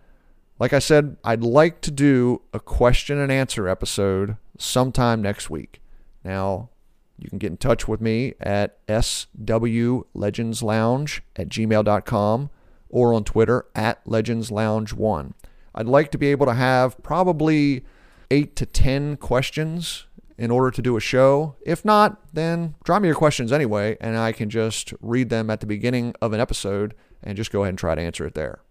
Like 0.60 0.74
I 0.74 0.80
said, 0.80 1.18
I'd 1.24 1.44
like 1.44 1.82
to 1.82 1.90
do 1.90 2.44
a 2.54 2.60
question 2.60 3.18
and 3.18 3.32
answer 3.32 3.68
episode 3.68 4.38
sometime 4.60 5.24
next 5.24 5.50
week. 5.50 5.82
Now, 6.24 6.70
you 7.18 7.30
can 7.30 7.40
get 7.40 7.50
in 7.50 7.58
touch 7.58 7.88
with 7.88 8.00
me 8.00 8.36
at 8.40 8.86
swlegendslounge 8.88 11.22
at 11.36 11.50
gmail.com 11.50 12.50
or 12.90 13.14
on 13.14 13.24
Twitter 13.24 13.66
at 13.74 14.06
legendslounge1. 14.06 15.34
I'd 15.74 15.88
like 15.88 16.12
to 16.12 16.20
be 16.20 16.28
able 16.28 16.46
to 16.46 16.54
have 16.54 17.02
probably 17.02 17.84
eight 18.30 18.56
to 18.58 18.68
10 18.68 19.18
questions 19.18 20.06
in 20.38 20.52
order 20.52 20.70
to 20.70 20.84
do 20.84 20.96
a 20.96 21.02
show. 21.02 21.56
If 21.66 21.84
not, 21.84 22.22
then 22.34 22.76
drop 22.84 23.02
me 23.02 23.08
your 23.08 23.16
questions 23.16 23.52
anyway, 23.52 23.98
and 24.00 24.16
I 24.16 24.32
can 24.32 24.52
just 24.52 24.94
read 25.02 25.30
them 25.30 25.50
at 25.50 25.60
the 25.60 25.66
beginning 25.66 26.14
of 26.22 26.34
an 26.34 26.40
episode 26.40 26.94
and 27.24 27.36
just 27.36 27.52
go 27.52 27.64
ahead 27.64 27.70
and 27.70 27.80
try 27.80 27.96
to 27.96 28.02
answer 28.02 28.28
it 28.28 28.36
there. 28.36 28.63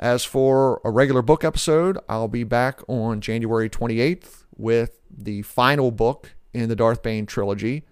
As 0.00 0.24
for 0.24 0.80
a 0.82 0.90
regular 0.90 1.20
book 1.20 1.44
episode, 1.44 1.98
I'll 2.08 2.26
be 2.26 2.42
back 2.42 2.80
on 2.88 3.20
January 3.20 3.68
28th 3.68 4.44
with 4.56 4.98
the 5.10 5.42
final 5.42 5.90
book 5.90 6.36
in 6.54 6.70
the 6.70 6.74
Darth 6.74 7.02
Bane 7.02 7.26
trilogy, 7.26 7.84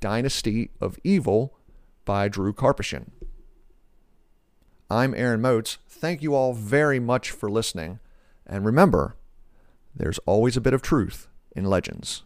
Dynasty 0.00 0.70
of 0.80 0.98
Evil 1.04 1.54
by 2.06 2.28
Drew 2.28 2.54
Karpyshyn. 2.54 3.10
I'm 4.88 5.14
Aaron 5.14 5.42
Moats. 5.42 5.76
Thank 5.86 6.22
you 6.22 6.34
all 6.34 6.54
very 6.54 6.98
much 6.98 7.30
for 7.30 7.50
listening. 7.50 8.00
And 8.46 8.64
remember, 8.64 9.16
there's 9.94 10.18
always 10.20 10.56
a 10.56 10.62
bit 10.62 10.72
of 10.72 10.80
truth 10.80 11.28
in 11.54 11.66
legends. 11.66 12.22